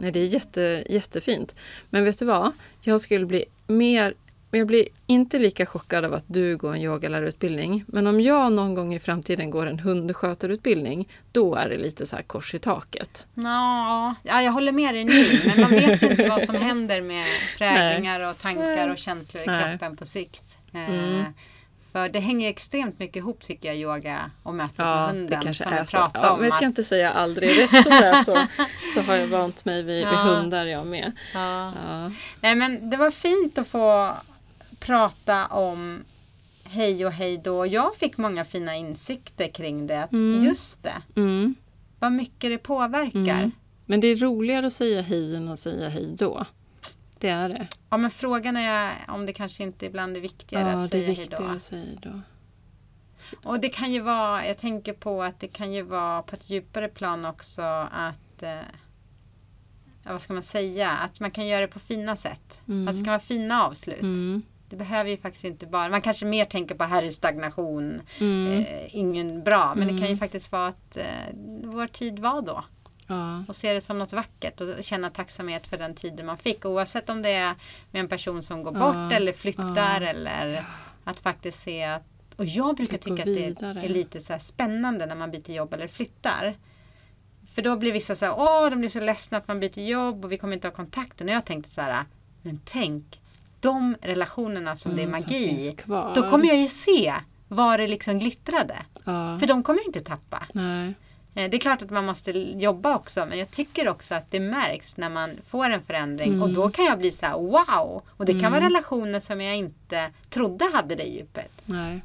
Nej, 0.00 0.12
det 0.12 0.20
är 0.20 0.26
jätte, 0.26 0.84
jättefint. 0.88 1.54
Men 1.90 2.04
vet 2.04 2.18
du 2.18 2.24
vad? 2.24 2.52
Jag 2.80 3.00
skulle 3.00 3.26
bli 3.26 3.44
mer 3.66 4.14
jag 4.58 4.66
blir 4.66 4.84
inte 5.06 5.38
lika 5.38 5.66
chockad 5.66 6.04
av 6.04 6.14
att 6.14 6.24
du 6.26 6.56
går 6.56 6.74
en 6.74 6.80
yogalärarutbildning. 6.82 7.84
Men 7.86 8.06
om 8.06 8.20
jag 8.20 8.52
någon 8.52 8.74
gång 8.74 8.94
i 8.94 8.98
framtiden 8.98 9.50
går 9.50 9.66
en 9.66 9.78
hundskötarutbildning, 9.78 11.08
då 11.32 11.54
är 11.54 11.68
det 11.68 11.78
lite 11.78 12.06
så 12.06 12.16
här 12.16 12.22
kors 12.22 12.54
i 12.54 12.58
taket. 12.58 13.26
Nå, 13.34 14.14
ja, 14.22 14.42
jag 14.42 14.52
håller 14.52 14.72
med 14.72 14.94
dig 14.94 15.04
nu, 15.04 15.40
men 15.46 15.60
man 15.60 15.70
vet 15.70 16.02
ju 16.02 16.06
inte 16.10 16.28
vad 16.28 16.42
som 16.42 16.54
händer 16.54 17.00
med 17.00 17.26
präglingar 17.58 18.30
och 18.30 18.38
tankar 18.38 18.88
och 18.88 18.98
känslor 18.98 19.42
i 19.42 19.46
Nej. 19.46 19.70
kroppen 19.78 19.96
på 19.96 20.06
sikt. 20.06 20.56
Eh, 20.74 20.80
Mm. 20.90 21.24
För 21.92 22.08
det 22.08 22.20
hänger 22.20 22.48
extremt 22.50 22.98
mycket 22.98 23.16
ihop 23.16 23.40
tycker 23.40 23.68
jag, 23.68 23.76
yoga 23.76 24.30
och 24.42 24.54
mötet 24.54 24.78
med 24.78 24.86
Ja, 24.86 25.06
hunden. 25.06 25.26
det 25.26 25.38
kanske 25.42 25.64
som 25.64 25.72
är 25.72 25.84
så. 25.84 26.10
Ja, 26.14 26.30
om. 26.30 26.36
men 26.38 26.44
jag 26.44 26.52
ska 26.54 26.64
att- 26.64 26.68
inte 26.70 26.84
säga 26.84 27.10
aldrig. 27.12 27.50
Rätt 27.62 27.70
som 27.70 27.90
det 27.90 28.06
är 28.06 28.22
så, 28.22 28.38
så 28.94 29.00
har 29.00 29.16
jag 29.16 29.26
vant 29.26 29.64
mig 29.64 29.82
vid, 29.82 29.94
vid 29.96 30.04
Ja. 30.14 30.22
hundar 30.22 30.66
jag 30.66 30.86
med. 30.86 31.12
Ja. 31.34 31.72
Nej 32.40 32.54
men 32.54 32.90
det 32.90 32.96
var 32.96 33.10
fint 33.10 33.58
att 33.58 33.68
få 33.68 34.10
prata 34.80 35.46
om 35.46 36.04
hej 36.64 37.06
och 37.06 37.12
hej 37.12 37.38
då. 37.38 37.66
Jag 37.66 37.96
fick 37.96 38.16
många 38.16 38.44
fina 38.44 38.76
insikter 38.76 39.48
kring 39.48 39.86
det. 39.86 40.08
Mm. 40.12 40.44
Just 40.44 40.82
det, 40.82 41.02
Mm. 41.16 41.54
vad 41.98 42.12
mycket 42.12 42.50
det 42.50 42.58
påverkar. 42.58 43.18
Mm. 43.38 43.50
Men 43.86 44.00
det 44.00 44.06
är 44.06 44.16
roligare 44.16 44.66
att 44.66 44.72
säga 44.72 45.02
hej 45.02 45.36
än 45.36 45.48
att 45.48 45.58
säga 45.58 45.88
hej 45.88 46.14
då. 46.18 46.44
Det 47.18 47.28
är 47.28 47.48
det. 47.48 47.68
Ja 47.90 47.96
men 47.96 48.10
frågan 48.10 48.56
är 48.56 48.92
om 49.08 49.26
det 49.26 49.32
kanske 49.32 49.62
inte 49.62 49.86
ibland 49.86 50.16
är 50.16 50.20
viktigare 50.20 50.70
Ja, 50.70 50.84
att 50.84 50.90
det 50.90 50.98
är 50.98 51.00
säga 51.00 51.06
hej 51.06 51.16
viktigare 51.16 51.46
då. 51.48 51.56
att 51.56 51.62
säga 51.62 51.98
då. 52.02 52.20
Och 53.44 53.60
det 53.60 53.68
kan 53.68 53.92
ju 53.92 54.00
vara, 54.00 54.46
jag 54.46 54.58
tänker 54.58 54.92
på 54.92 55.22
att 55.22 55.40
det 55.40 55.48
kan 55.48 55.72
ju 55.72 55.82
vara 55.82 56.22
på 56.22 56.36
ett 56.36 56.50
djupare 56.50 56.88
plan 56.88 57.24
också 57.24 57.62
att 57.92 58.42
eh, 58.42 58.50
ja, 60.04 60.12
vad 60.12 60.22
ska 60.22 60.32
man 60.32 60.42
säga? 60.42 60.90
Att 60.90 61.20
man 61.20 61.30
kan 61.30 61.46
göra 61.46 61.60
det 61.60 61.66
på 61.68 61.78
fina 61.80 62.16
sätt. 62.16 62.60
Mm. 62.68 62.88
Att 62.88 62.94
det 62.94 63.04
kan 63.04 63.10
vara 63.12 63.18
fina 63.20 63.64
avslut. 63.66 64.02
Mm. 64.02 64.42
Det 64.70 64.76
behöver 64.76 65.10
ju 65.10 65.16
faktiskt 65.16 65.44
inte 65.44 65.66
bara, 65.66 65.88
man 65.88 66.00
kanske 66.02 66.26
mer 66.26 66.44
tänker 66.44 66.74
på 66.74 66.84
här 66.84 67.02
är 67.02 67.10
stagnation, 67.10 68.02
Mm. 68.20 68.58
eh, 68.64 68.96
ingen 68.96 69.42
bra. 69.42 69.74
Men 69.74 69.86
det 69.86 69.92
kan 69.92 70.00
ju 70.00 70.06
Mm. 70.06 70.18
faktiskt 70.18 70.52
vara 70.52 70.66
att 70.66 70.96
eh, 70.96 71.04
vår 71.64 71.86
tid 71.86 72.18
var 72.18 72.42
då. 72.42 72.64
Ja. 73.06 73.44
Och 73.48 73.56
se 73.56 73.72
det 73.72 73.80
som 73.80 73.98
något 73.98 74.12
vackert 74.12 74.60
och 74.60 74.84
känna 74.84 75.10
tacksamhet 75.10 75.66
för 75.66 75.78
den 75.78 75.94
tiden 75.94 76.26
man 76.26 76.38
fick. 76.38 76.64
Oavsett 76.64 77.08
om 77.08 77.22
det 77.22 77.30
är 77.30 77.54
med 77.90 78.00
en 78.00 78.08
person 78.08 78.42
som 78.42 78.62
går 78.62 78.74
Ja. 78.74 78.80
bort 78.80 79.12
eller 79.12 79.32
flyttar 79.32 80.00
Ja. 80.00 80.08
eller 80.08 80.64
att 81.04 81.20
faktiskt 81.20 81.60
se 81.62 81.84
att 81.84 82.02
och 82.36 82.44
jag 82.46 82.76
brukar 82.76 82.98
tycka 82.98 83.14
att 83.22 83.24
det 83.24 83.46
vidare. 83.46 83.82
är 83.84 83.88
lite 83.88 84.20
så 84.20 84.38
spännande 84.40 85.06
när 85.06 85.14
man 85.16 85.30
byter 85.30 85.50
jobb 85.50 85.74
eller 85.74 85.88
flyttar. 85.88 86.54
För 87.54 87.62
då 87.62 87.76
blir 87.76 87.92
vissa 87.92 88.14
så 88.14 88.24
här, 88.24 88.34
åh 88.38 88.70
de 88.70 88.78
blir 88.78 88.88
så 88.88 89.00
ledsna 89.00 89.38
att 89.38 89.48
man 89.48 89.60
byter 89.60 89.78
jobb 89.80 90.24
och 90.24 90.32
vi 90.32 90.36
kommer 90.36 90.54
inte 90.54 90.66
ha 90.66 90.72
kontakten. 90.72 91.28
Och 91.28 91.34
jag 91.34 91.44
tänkte 91.44 91.70
så 91.70 91.80
här, 91.80 92.04
men 92.42 92.60
tänk 92.64 93.19
de 93.60 93.96
relationerna 94.02 94.76
som 94.76 94.96
det 94.96 95.02
är 95.02 95.06
Mm, 95.06 95.20
magi. 95.20 95.76
Då 96.14 96.30
kommer 96.30 96.46
jag 96.48 96.56
ju 96.56 96.68
se 96.68 97.14
var 97.48 97.78
det 97.78 97.88
liksom 97.88 98.18
glittrade. 98.18 98.76
Ja. 99.04 99.38
För 99.38 99.46
de 99.46 99.62
kommer 99.62 99.80
jag 99.80 99.86
inte 99.86 100.00
tappa. 100.00 100.42
Nej. 100.52 100.94
Eh, 101.34 101.50
Det 101.50 101.56
är 101.56 101.58
klart 101.58 101.82
att 101.82 101.90
man 101.90 102.06
måste 102.06 102.30
jobba 102.38 102.94
också 102.96 103.26
men 103.26 103.38
jag 103.38 103.50
tycker 103.50 103.88
också 103.88 104.14
att 104.14 104.30
det 104.30 104.40
märks 104.40 104.96
när 104.96 105.10
man 105.10 105.30
får 105.46 105.70
en 105.70 105.82
förändring 105.82 106.42
och 106.42 106.50
då 106.50 106.70
kan 106.70 106.84
jag 106.84 106.98
bli 106.98 107.10
så 107.10 107.26
här 107.26 107.34
wow! 107.38 108.02
Och 108.16 108.24
det 108.24 108.40
kan 108.40 108.52
vara 108.52 108.64
relationer 108.64 109.20
som 109.20 109.40
jag 109.40 109.56
inte 109.56 110.10
trodde 110.28 110.64
hade 110.74 110.94
det 110.94 111.04
djupet. 111.04 111.62
Nej. 111.64 112.00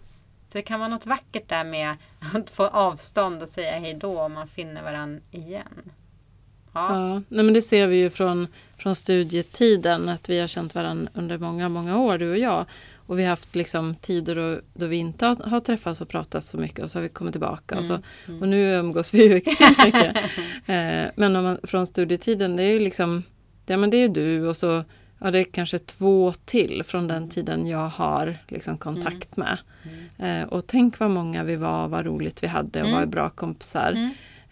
Så 0.49 0.57
det 0.57 0.61
kan 0.61 0.79
vara 0.79 0.89
något 0.89 1.05
vackert 1.05 1.49
där 1.49 1.63
med 1.63 1.95
att 2.35 2.49
få 2.49 2.67
avstånd 2.67 3.43
och 3.43 3.49
säga 3.49 3.79
hej 3.79 3.93
då 3.93 4.21
om 4.21 4.33
man 4.33 4.47
finner 4.47 4.83
varandra 4.83 5.21
igen. 5.31 5.91
Ja. 6.75 7.13
Ja, 7.13 7.21
nej 7.29 7.45
men 7.45 7.53
det 7.53 7.61
ser 7.61 7.87
vi 7.87 7.95
ju 7.95 8.09
från, 8.09 8.47
från 8.77 8.95
studietiden 8.95 10.09
att 10.09 10.29
vi 10.29 10.39
har 10.39 10.47
känt 10.47 10.75
varandra 10.75 11.11
under 11.13 11.37
många, 11.37 11.69
många 11.69 11.97
år, 11.99 12.17
du 12.17 12.31
och 12.31 12.37
jag. 12.37 12.65
Och 13.07 13.19
vi 13.19 13.23
har 13.23 13.29
haft 13.29 13.55
liksom 13.55 13.95
tider 13.95 14.35
då, 14.35 14.59
då 14.73 14.85
vi 14.85 14.95
inte 14.95 15.25
har, 15.25 15.35
har 15.35 15.59
träffats 15.59 16.01
och 16.01 16.09
pratat 16.09 16.43
så 16.43 16.57
mycket 16.57 16.83
och 16.83 16.91
så 16.91 16.97
har 16.97 17.03
vi 17.03 17.09
kommit 17.09 17.33
tillbaka. 17.33 17.77
Och, 17.77 17.85
så, 17.85 17.99
och 18.41 18.47
nu 18.47 18.73
umgås 18.73 19.13
vi 19.13 19.27
ju 19.29 19.35
extremt 19.35 19.85
mycket. 19.85 20.15
eh, 20.65 21.11
men 21.15 21.35
om 21.35 21.43
man, 21.43 21.57
från 21.63 21.87
studietiden, 21.87 22.55
det 22.55 22.63
är 22.63 22.71
ju 22.71 22.79
liksom, 22.79 23.23
ja 23.65 23.77
men 23.77 23.89
det 23.89 23.97
är 23.97 24.09
du 24.09 24.47
och 24.47 24.57
så 24.57 24.83
ja, 25.19 25.31
det 25.31 25.39
är 25.39 25.43
kanske 25.43 25.79
två 25.79 26.33
till 26.45 26.83
från 26.85 27.07
den 27.07 27.29
tiden 27.29 27.67
jag 27.67 27.87
har 27.87 28.37
liksom 28.47 28.77
kontakt 28.77 29.37
med. 29.37 29.57
Eh, 30.17 30.43
och 30.47 30.67
tänk 30.67 30.99
vad 30.99 31.11
många 31.11 31.43
vi 31.43 31.55
var, 31.55 31.87
vad 31.87 32.05
roligt 32.05 32.43
vi 32.43 32.47
hade 32.47 32.79
och 32.81 32.87
Mm. 32.87 32.99
var 32.99 33.05
bra 33.05 33.29
kompisar. 33.29 33.91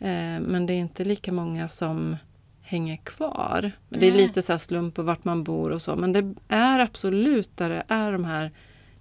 Mm. 0.03 0.43
Eh, 0.43 0.49
men 0.49 0.65
det 0.65 0.73
är 0.73 0.77
inte 0.77 1.03
lika 1.05 1.31
många 1.31 1.67
som 1.67 2.17
hänger 2.61 2.97
kvar. 2.97 3.71
Men 3.89 3.99
det 3.99 4.07
är 4.07 4.13
lite 4.13 4.41
så 4.41 4.59
slump 4.59 4.95
på 4.95 5.01
vart 5.03 5.23
man 5.23 5.43
bor 5.43 5.71
och 5.71 5.81
så. 5.81 5.95
Men 5.95 6.13
det 6.13 6.33
är 6.47 6.79
absolut 6.79 7.57
där 7.57 7.69
det 7.69 7.83
är 7.87 8.11
de 8.11 8.25
här 8.25 8.51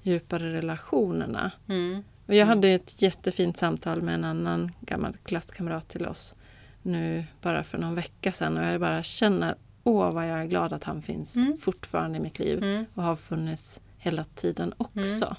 djupare 0.02 0.52
relationerna. 0.52 1.50
Mm. 1.68 2.04
Och 2.26 2.34
jag 2.34 2.46
hade 2.46 2.68
ett 2.68 3.02
jättefint 3.02 3.56
samtal 3.56 4.02
med 4.02 4.14
en 4.14 4.24
annan 4.24 4.72
gammal 4.80 5.16
klasskamrat 5.24 5.88
till 5.88 6.06
oss 6.06 6.34
nu 6.82 7.24
bara 7.40 7.64
för 7.64 7.78
någon 7.78 7.94
vecka 7.94 8.32
sedan. 8.32 8.58
Och 8.58 8.64
jag 8.64 8.80
bara 8.80 9.02
känner, 9.02 9.54
åh 9.84 10.12
vad 10.12 10.28
jag 10.28 10.40
är 10.40 10.44
glad 10.44 10.72
att 10.72 10.84
han 10.84 11.02
finns 11.02 11.36
Mm. 11.36 11.58
fortfarande 11.58 12.18
i 12.18 12.20
mitt 12.20 12.38
liv. 12.38 12.62
Mm. 12.62 12.84
Och 12.94 13.02
har 13.02 13.16
funnits 13.16 13.80
hela 13.98 14.24
tiden 14.24 14.74
också. 14.76 15.36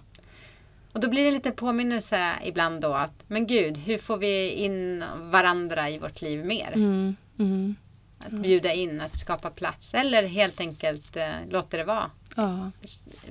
Och 0.93 0.99
då 0.99 1.09
blir 1.09 1.25
det 1.25 1.31
lite 1.31 1.51
påminnelse 1.51 2.31
ibland 2.43 2.81
då 2.81 2.93
att 2.93 3.23
men 3.27 3.47
gud, 3.47 3.77
hur 3.77 3.97
får 3.97 4.17
vi 4.17 4.49
in 4.49 5.03
varandra 5.19 5.89
i 5.89 5.97
vårt 5.97 6.21
liv 6.21 6.45
mer? 6.45 6.71
Mm. 6.75 7.15
Mm. 7.39 7.75
Att 8.19 8.31
bjuda 8.31 8.73
in, 8.73 9.01
att 9.01 9.19
skapa 9.19 9.49
plats 9.49 9.93
eller 9.93 10.27
helt 10.27 10.59
enkelt 10.59 11.15
eh, 11.17 11.29
låta 11.49 11.77
det 11.77 11.83
vara 11.83 12.11
Ja. 12.35 12.71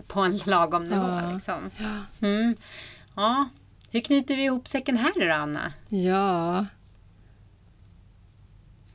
på 0.07 0.21
en 0.21 0.37
lagom 0.37 0.85
nivå. 0.85 1.09
Ja. 1.09 1.31
Liksom. 1.35 1.71
Mm. 2.21 2.55
ja. 3.17 3.49
Hur 3.91 4.01
knyter 4.01 4.37
vi 4.37 4.45
ihop 4.45 4.69
säcken 4.69 4.97
här 4.97 5.13
då 5.29 5.35
Anna? 5.35 5.73
ja. 5.89 6.67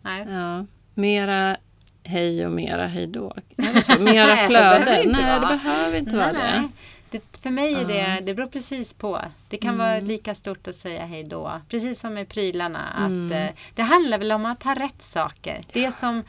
Nej. 0.02 0.26
Ja, 0.30 0.66
mera 0.94 1.58
hej 2.04 2.46
och 2.46 2.52
mera 2.52 2.88
hej 2.88 3.08
då. 3.08 3.34
Eller 3.58 3.82
så, 3.82 4.02
mera 4.02 4.26
Nej, 4.26 4.48
det 4.48 4.54
behöver 4.54 4.84
flöde. 4.86 5.04
inte 5.04 5.22
Nej, 5.22 5.40
det 5.40 5.48
behöver 5.48 5.98
inte 5.98 6.16
vara 6.18 6.34
det. 6.34 6.70
Det. 7.12 7.38
För 7.42 7.50
mig 7.50 7.74
är 7.74 7.82
Ja. 7.82 7.88
det, 7.88 8.22
det 8.26 8.34
beror 8.34 8.48
precis 8.48 8.94
på. 8.94 9.22
Det 9.50 9.58
kan 9.58 9.78
vara 9.78 9.94
Mm. 9.96 10.06
lika 10.08 10.36
stort 10.36 10.68
att 10.68 10.76
säga 10.76 11.06
hej 11.06 11.24
då. 11.24 11.62
Precis 11.70 12.00
som 12.00 12.14
med 12.14 12.30
prylarna. 12.30 12.94
Mm. 12.98 13.26
Att, 13.26 13.32
eh, 13.32 13.56
det 13.76 13.82
handlar 13.82 14.18
väl 14.18 14.32
om 14.32 14.46
att 14.46 14.64
ha 14.64 14.76
rätt 14.76 15.02
saker. 15.02 15.62
Det 15.74 15.92
som, 15.92 16.24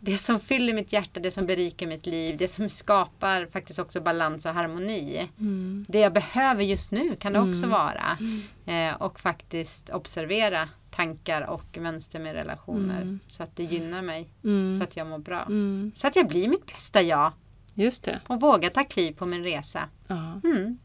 det 0.00 0.18
som 0.18 0.40
fyller 0.40 0.74
mitt 0.74 0.92
hjärta, 0.92 1.20
det 1.20 1.30
som 1.30 1.46
berikar 1.46 1.86
mitt 1.86 2.06
liv, 2.06 2.36
det 2.36 2.48
som 2.48 2.68
skapar 2.68 3.46
faktiskt 3.46 3.78
också 3.78 4.00
balans 4.00 4.46
och 4.46 4.54
harmoni. 4.54 5.28
Mm. 5.38 5.86
Det 5.88 5.98
jag 5.98 6.12
behöver 6.12 6.62
just 6.64 6.90
nu 6.90 7.16
kan 7.16 7.32
det 7.32 7.38
också 7.40 7.64
Mm. 7.66 7.70
vara. 7.70 8.18
Eh, 8.66 8.94
och 9.02 9.20
faktiskt 9.20 9.90
observera 9.90 10.68
tankar 10.90 11.42
och 11.42 11.78
mönster 11.78 12.18
med 12.20 12.34
relationer. 12.34 13.02
Mm. 13.02 13.20
Så 13.28 13.42
att 13.42 13.56
det 13.56 13.64
gynnar 13.64 14.02
mig. 14.02 14.28
Mm. 14.44 14.74
Så 14.78 14.82
att 14.84 14.96
jag 14.96 15.06
mår 15.06 15.18
bra. 15.18 15.42
Mm. 15.42 15.92
Så 15.96 16.06
att 16.06 16.16
jag 16.16 16.28
blir 16.28 16.48
mitt 16.48 16.66
bästa 16.66 17.02
jag. 17.02 17.32
Just 17.74 18.04
det. 18.04 18.20
Och 18.28 18.40
vågar 18.40 18.70
ta 18.70 18.84
kliv 18.84 19.12
på 19.12 19.26
min 19.26 19.42
resa. 19.42 19.88
Ja, 20.06 20.40
Mm. 20.44 20.78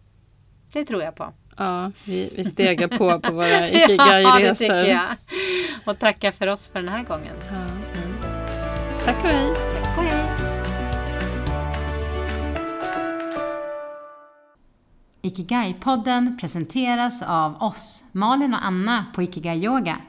Det 0.74 0.86
tror 0.86 1.04
jag 1.04 1.16
på. 1.16 1.34
ja 1.58 1.92
vi, 2.06 2.34
vi 2.36 2.44
stegar 2.46 2.88
på 2.88 3.20
på 3.20 3.34
våra 3.34 3.48
ja, 3.50 3.60
det 3.62 3.84
ikigai-resor. 3.84 4.54
tycker 4.56 4.86
jag. 4.94 5.04
Och 5.86 6.00
tacka 6.00 6.32
för 6.32 6.48
oss 6.48 6.68
för 6.68 6.80
den 6.80 6.90
här 6.90 7.04
gången. 7.04 7.36
Ja. 7.52 7.68
Tack 9.06 9.24
och 9.24 9.30
hej. 9.30 9.54
Tack 9.56 9.98
och 9.98 10.04
hej. 10.04 10.24
Ikigai-podden 15.22 16.38
presenteras 16.42 17.22
av 17.22 17.64
oss, 17.64 18.04
Malin 18.12 18.54
och 18.54 18.66
Anna 18.66 19.06
på 19.16 19.22
Ikigai 19.24 19.66
Yoga. 19.66 20.02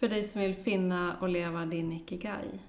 För 0.00 0.08
dig 0.08 0.24
som 0.24 0.40
vill 0.40 0.54
finna 0.54 1.16
och 1.20 1.28
leva 1.28 1.66
din 1.66 1.92
ikigai. 1.92 2.60